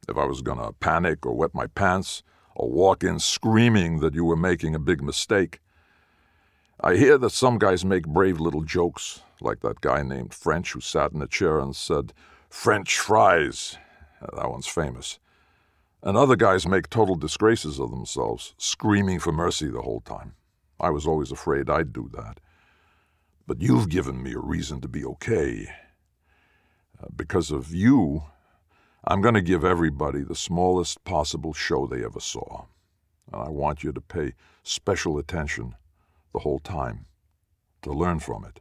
If 0.08 0.16
I 0.16 0.26
was 0.26 0.44
going 0.44 0.60
to 0.60 0.74
panic 0.74 1.26
or 1.26 1.34
wet 1.34 1.56
my 1.56 1.66
pants 1.66 2.22
or 2.56 2.70
walk 2.70 3.04
in 3.04 3.18
screaming 3.18 4.00
that 4.02 4.14
you 4.14 4.26
were 4.26 4.36
making 4.36 4.76
a 4.76 4.80
big 4.80 5.02
mistake. 5.02 5.60
I 6.80 6.96
hear 6.96 7.18
that 7.18 7.32
some 7.32 7.58
guys 7.58 7.84
make 7.84 8.06
brave 8.06 8.40
little 8.40 8.62
jokes, 8.62 9.22
like 9.42 9.62
that 9.62 9.82
guy 9.82 10.04
named 10.04 10.32
French 10.32 10.74
who 10.74 10.80
sat 10.80 11.12
in 11.12 11.22
a 11.24 11.28
chair 11.28 11.58
and 11.58 11.76
said, 11.76 12.14
French 12.50 13.00
fries. 13.00 13.78
That 14.22 14.52
one's 14.52 14.68
famous. 14.68 15.18
And 16.04 16.16
other 16.16 16.36
guys 16.36 16.68
make 16.68 16.90
total 16.90 17.16
disgraces 17.16 17.80
of 17.80 17.90
themselves, 17.90 18.54
screaming 18.60 19.18
for 19.18 19.32
mercy 19.32 19.70
the 19.70 19.82
whole 19.82 20.02
time. 20.02 20.36
I 20.80 20.92
was 20.92 21.08
always 21.08 21.32
afraid 21.32 21.68
I'd 21.68 21.94
do 21.94 22.12
that. 22.14 22.40
But 23.48 23.60
you've 23.60 23.90
given 23.90 24.22
me 24.22 24.34
a 24.34 24.40
reason 24.40 24.80
to 24.82 24.88
be 24.88 25.04
okay. 25.04 25.68
Uh, 27.02 27.08
because 27.16 27.50
of 27.50 27.74
you, 27.74 28.24
I'm 29.04 29.22
going 29.22 29.34
to 29.34 29.42
give 29.42 29.66
everybody 29.66 30.22
the 30.22 30.36
smallest 30.36 31.04
possible 31.06 31.54
show 31.54 31.88
they 31.88 32.06
ever 32.06 32.20
saw. 32.20 32.66
And 33.32 33.42
I 33.42 33.50
want 33.50 33.84
you 33.84 33.92
to 33.94 34.02
pay 34.02 34.34
special 34.62 35.18
attention 35.18 35.76
the 36.34 36.40
whole 36.40 36.60
time, 36.60 37.06
to 37.82 37.92
learn 37.92 38.20
from 38.20 38.46
it. 38.46 38.60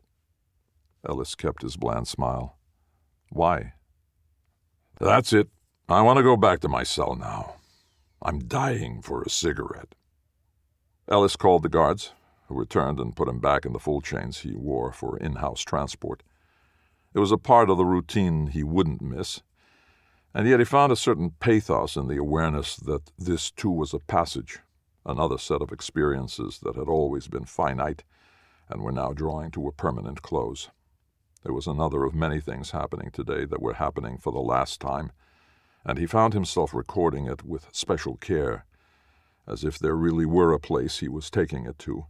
Ellis 1.09 1.35
kept 1.35 1.63
his 1.63 1.77
bland 1.77 2.09
smile. 2.09 2.59
Why? 3.31 3.75
That's 4.99 5.33
it. 5.33 5.49
I 5.89 6.03
want 6.03 6.17
to 6.17 6.23
go 6.23 6.37
back 6.37 6.61
to 6.61 6.69
my 6.69 6.83
cell 6.83 7.15
now. 7.15 7.57
I'm 8.23 8.49
dying 8.49 9.03
for 9.03 9.23
a 9.23 9.31
cigarette. 9.31 9.95
Ellis 11.09 11.37
called 11.37 11.63
the 11.63 11.69
guards, 11.69 12.13
who 12.49 12.59
returned 12.59 12.99
and 12.99 13.15
put 13.15 13.29
him 13.29 13.39
back 13.39 13.65
in 13.65 13.73
the 13.73 13.79
full 13.79 14.01
chains 14.01 14.41
he 14.41 14.55
wore 14.55 14.93
for 14.93 15.17
in 15.19 15.37
house 15.37 15.61
transport. 15.61 16.23
It 17.15 17.19
was 17.19 17.33
a 17.33 17.39
part 17.39 17.71
of 17.71 17.77
the 17.77 17.85
routine 17.85 18.49
he 18.49 18.63
wouldn't 18.63 19.03
miss, 19.03 19.43
and 20.35 20.49
yet 20.49 20.59
he 20.59 20.65
found 20.65 20.93
a 20.93 20.97
certain 20.97 21.31
pathos 21.41 21.97
in 21.97 22.09
the 22.09 22.19
awareness 22.19 22.77
that 22.77 23.11
this 23.19 23.51
too 23.51 23.71
was 23.71 23.95
a 23.95 23.99
passage, 23.99 24.59
another 25.07 25.39
set 25.39 25.63
of 25.63 25.73
experiences 25.73 26.59
that 26.63 26.77
had 26.77 26.89
always 26.89 27.29
been 27.29 27.45
finite 27.45 28.03
and 28.69 28.83
were 28.83 28.93
now 28.93 29.13
drawing 29.13 29.51
to 29.53 29.69
a 29.69 29.73
permanent 29.73 30.21
close. 30.23 30.71
There 31.45 31.55
was 31.55 31.69
another 31.69 32.05
of 32.05 32.15
many 32.15 32.41
things 32.41 32.73
happening 32.73 33.11
today 33.13 33.45
that 33.45 33.63
were 33.63 33.75
happening 33.75 34.19
for 34.19 34.33
the 34.33 34.41
last 34.41 34.81
time, 34.81 35.13
and 35.85 35.97
he 35.99 36.07
found 36.07 36.35
himself 36.35 36.75
recording 36.75 37.27
it 37.27 37.45
with 37.45 37.69
special 37.71 38.17
care, 38.17 38.67
as 39.47 39.63
if 39.63 39.79
there 39.79 39.95
really 39.95 40.27
were 40.27 40.53
a 40.53 40.59
place 40.59 40.99
he 40.99 41.09
was 41.09 41.31
taking 41.31 41.65
it 41.67 41.79
to, 41.79 42.07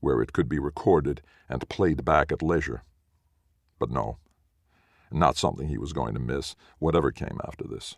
where 0.00 0.20
it 0.20 0.34
could 0.34 0.48
be 0.48 0.58
recorded 0.58 1.22
and 1.48 1.68
played 1.70 2.04
back 2.04 2.30
at 2.30 2.42
leisure. 2.42 2.82
But 3.78 3.90
no, 3.90 4.18
not 5.10 5.38
something 5.38 5.68
he 5.68 5.78
was 5.78 5.94
going 5.94 6.12
to 6.12 6.20
miss, 6.20 6.54
whatever 6.78 7.10
came 7.10 7.40
after 7.46 7.64
this. 7.64 7.96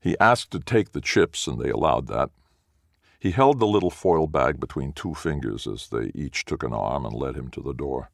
He 0.00 0.16
asked 0.20 0.52
to 0.52 0.60
take 0.60 0.92
the 0.92 1.00
chips, 1.00 1.48
and 1.48 1.60
they 1.60 1.70
allowed 1.70 2.06
that. 2.06 2.30
He 3.20 3.30
held 3.30 3.60
the 3.60 3.66
little 3.66 3.90
foil 3.90 4.26
bag 4.26 4.58
between 4.58 4.92
two 4.92 5.14
fingers 5.14 5.68
as 5.68 5.88
they 5.88 6.10
each 6.14 6.44
took 6.44 6.64
an 6.64 6.72
arm 6.72 7.06
and 7.06 7.14
led 7.14 7.36
him 7.36 7.50
to 7.50 7.60
the 7.60 7.74
door 7.74 8.10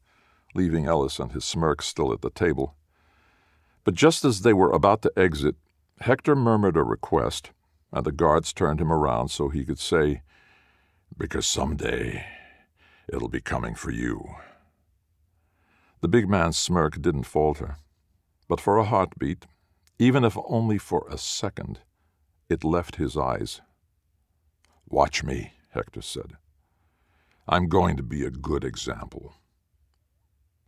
leaving 0.56 0.86
Ellis 0.86 1.18
and 1.18 1.32
his 1.32 1.44
smirk 1.44 1.82
still 1.82 2.12
at 2.12 2.22
the 2.22 2.30
table. 2.30 2.74
But 3.84 3.94
just 3.94 4.24
as 4.24 4.40
they 4.40 4.52
were 4.52 4.72
about 4.72 5.02
to 5.02 5.12
exit, 5.16 5.56
Hector 6.00 6.34
murmured 6.34 6.76
a 6.76 6.82
request, 6.82 7.50
and 7.92 8.04
the 8.04 8.12
guards 8.12 8.52
turned 8.52 8.80
him 8.80 8.90
around 8.90 9.28
so 9.28 9.48
he 9.48 9.64
could 9.64 9.78
say, 9.78 10.22
Because 11.16 11.46
someday 11.46 12.26
it'll 13.08 13.28
be 13.28 13.40
coming 13.40 13.74
for 13.74 13.90
you. 13.90 14.34
The 16.00 16.08
big 16.08 16.28
man's 16.28 16.58
smirk 16.58 17.00
didn't 17.00 17.24
falter, 17.24 17.76
but 18.48 18.60
for 18.60 18.76
a 18.78 18.84
heartbeat, 18.84 19.46
even 19.98 20.24
if 20.24 20.36
only 20.46 20.78
for 20.78 21.06
a 21.10 21.16
second, 21.16 21.80
it 22.48 22.64
left 22.64 22.96
his 22.96 23.16
eyes. 23.16 23.60
Watch 24.88 25.24
me, 25.24 25.52
Hector 25.70 26.02
said. 26.02 26.36
I'm 27.48 27.68
going 27.68 27.96
to 27.96 28.02
be 28.02 28.24
a 28.24 28.30
good 28.30 28.64
example. 28.64 29.34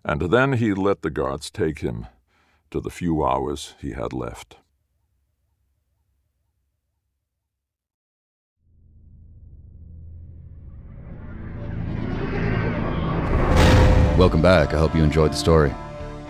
And 0.05 0.23
then 0.23 0.55
he 0.55 0.75
let 0.75 1.03
the 1.03 1.11
guards 1.11 1.51
take 1.51 1.81
him 1.81 2.07
to 2.71 2.81
the 2.81 2.91
few 2.91 3.25
hours 3.25 3.75
he 3.81 3.93
had 3.93 4.13
left. 4.13 4.57
Welcome 14.19 14.43
back. 14.43 14.75
I 14.75 14.79
hope 14.79 14.97
you 14.97 15.05
enjoyed 15.05 15.31
the 15.31 15.37
story. 15.37 15.73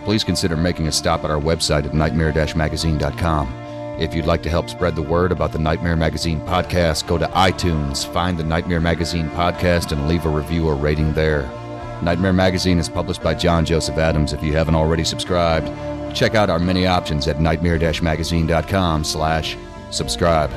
Please 0.05 0.23
consider 0.23 0.55
making 0.55 0.87
a 0.87 0.91
stop 0.91 1.23
at 1.23 1.31
our 1.31 1.41
website 1.41 1.85
at 1.85 1.93
nightmare-magazine.com. 1.95 3.68
If 3.99 4.15
you'd 4.15 4.25
like 4.25 4.43
to 4.43 4.49
help 4.49 4.69
spread 4.69 4.95
the 4.95 5.01
word 5.01 5.33
about 5.33 5.51
the 5.51 5.59
Nightmare 5.59 5.97
Magazine 5.97 6.39
podcast, 6.39 7.05
go 7.05 7.17
to 7.17 7.27
iTunes, 7.27 8.07
find 8.13 8.37
the 8.37 8.45
Nightmare 8.45 8.79
Magazine 8.79 9.29
podcast, 9.31 9.91
and 9.91 10.07
leave 10.07 10.25
a 10.25 10.29
review 10.29 10.65
or 10.67 10.75
rating 10.75 11.11
there. 11.11 11.41
Nightmare 12.01 12.31
Magazine 12.31 12.79
is 12.79 12.87
published 12.87 13.21
by 13.21 13.33
John 13.33 13.65
Joseph 13.65 13.97
Adams. 13.97 14.31
If 14.31 14.41
you 14.41 14.53
haven't 14.53 14.75
already 14.75 15.03
subscribed, 15.03 15.67
check 16.15 16.33
out 16.33 16.49
our 16.49 16.59
many 16.59 16.87
options 16.87 17.27
at 17.27 17.41
nightmare-magazine.com 17.41 19.03
slash 19.03 19.57
subscribe. 19.91 20.49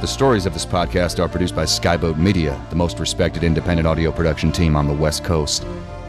The 0.00 0.08
stories 0.08 0.44
of 0.44 0.52
this 0.52 0.66
podcast 0.66 1.20
are 1.22 1.28
produced 1.28 1.54
by 1.54 1.66
Skyboat 1.66 2.16
Media, 2.16 2.60
the 2.70 2.74
most 2.74 2.98
respected 2.98 3.44
independent 3.44 3.86
audio 3.86 4.10
production 4.10 4.50
team 4.50 4.74
on 4.74 4.88
the 4.88 4.92
West 4.92 5.22
Coast. 5.22 5.64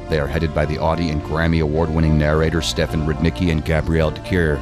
They 0.10 0.20
are 0.20 0.26
headed 0.26 0.56
by 0.56 0.66
the 0.66 0.80
Audie 0.80 1.12
and 1.12 1.22
Grammy 1.22 1.62
award-winning 1.62 2.18
narrators 2.18 2.66
Stefan 2.66 3.06
Rudnicki 3.06 3.52
and 3.52 3.64
Gabrielle 3.64 4.10
de 4.10 4.22
Cuir. 4.22 4.60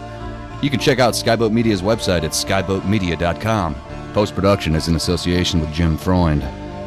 You 0.61 0.69
can 0.69 0.79
check 0.79 0.99
out 0.99 1.15
Skyboat 1.15 1.51
Media's 1.51 1.81
website 1.81 2.23
at 2.23 2.31
skyboatmedia.com. 2.31 3.75
Post-production 4.13 4.75
is 4.75 4.87
in 4.87 4.95
association 4.95 5.59
with 5.59 5.73
Jim 5.73 5.97
Freund. 5.97 6.43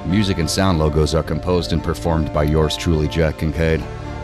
Music 0.07 0.39
and 0.39 0.49
sound 0.49 0.79
logos 0.79 1.13
are 1.13 1.25
composed 1.25 1.73
and 1.73 1.83
performed 1.83 2.33
by 2.33 2.45
yours 2.45 2.77
truly, 2.77 3.09
Jack 3.09 3.39
Kincaid. 3.39 3.83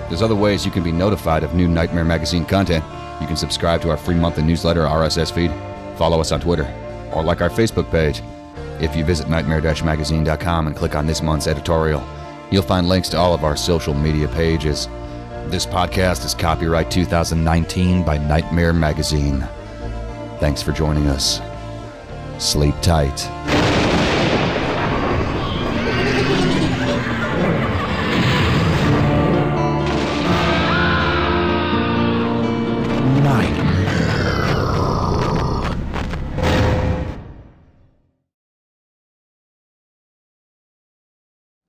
There's 0.09 0.22
other 0.22 0.36
ways 0.36 0.64
you 0.64 0.70
can 0.70 0.84
be 0.84 0.92
notified 0.92 1.42
of 1.42 1.55
new 1.55 1.66
Nightmare 1.66 2.05
Magazine 2.05 2.44
content. 2.44 2.84
You 3.20 3.26
can 3.26 3.36
subscribe 3.36 3.82
to 3.82 3.90
our 3.90 3.96
free 3.96 4.14
monthly 4.14 4.44
newsletter 4.44 4.82
RSS 4.82 5.32
feed, 5.32 5.51
follow 5.96 6.20
us 6.20 6.30
on 6.30 6.40
Twitter, 6.40 6.72
or 7.12 7.24
like 7.24 7.40
our 7.40 7.51
Facebook 7.51 7.90
page. 7.90 8.22
If 8.80 8.94
you 8.94 9.05
visit 9.05 9.28
nightmare-magazine.com 9.28 10.66
and 10.68 10.76
click 10.76 10.94
on 10.94 11.07
this 11.07 11.22
month's 11.22 11.48
editorial, 11.48 12.07
you'll 12.53 12.62
find 12.62 12.88
links 12.88 13.09
to 13.11 13.18
all 13.18 13.34
of 13.34 13.42
our 13.42 13.57
social 13.57 13.94
media 13.94 14.28
pages. 14.28 14.86
This 15.51 15.66
podcast 15.66 16.24
is 16.24 16.32
copyright 16.32 16.92
2019 16.92 18.05
by 18.05 18.18
Nightmare 18.18 18.72
Magazine. 18.72 19.40
Thanks 20.38 20.62
for 20.62 20.70
joining 20.70 21.09
us. 21.09 21.40
Sleep 22.38 22.76
tight. 22.82 23.49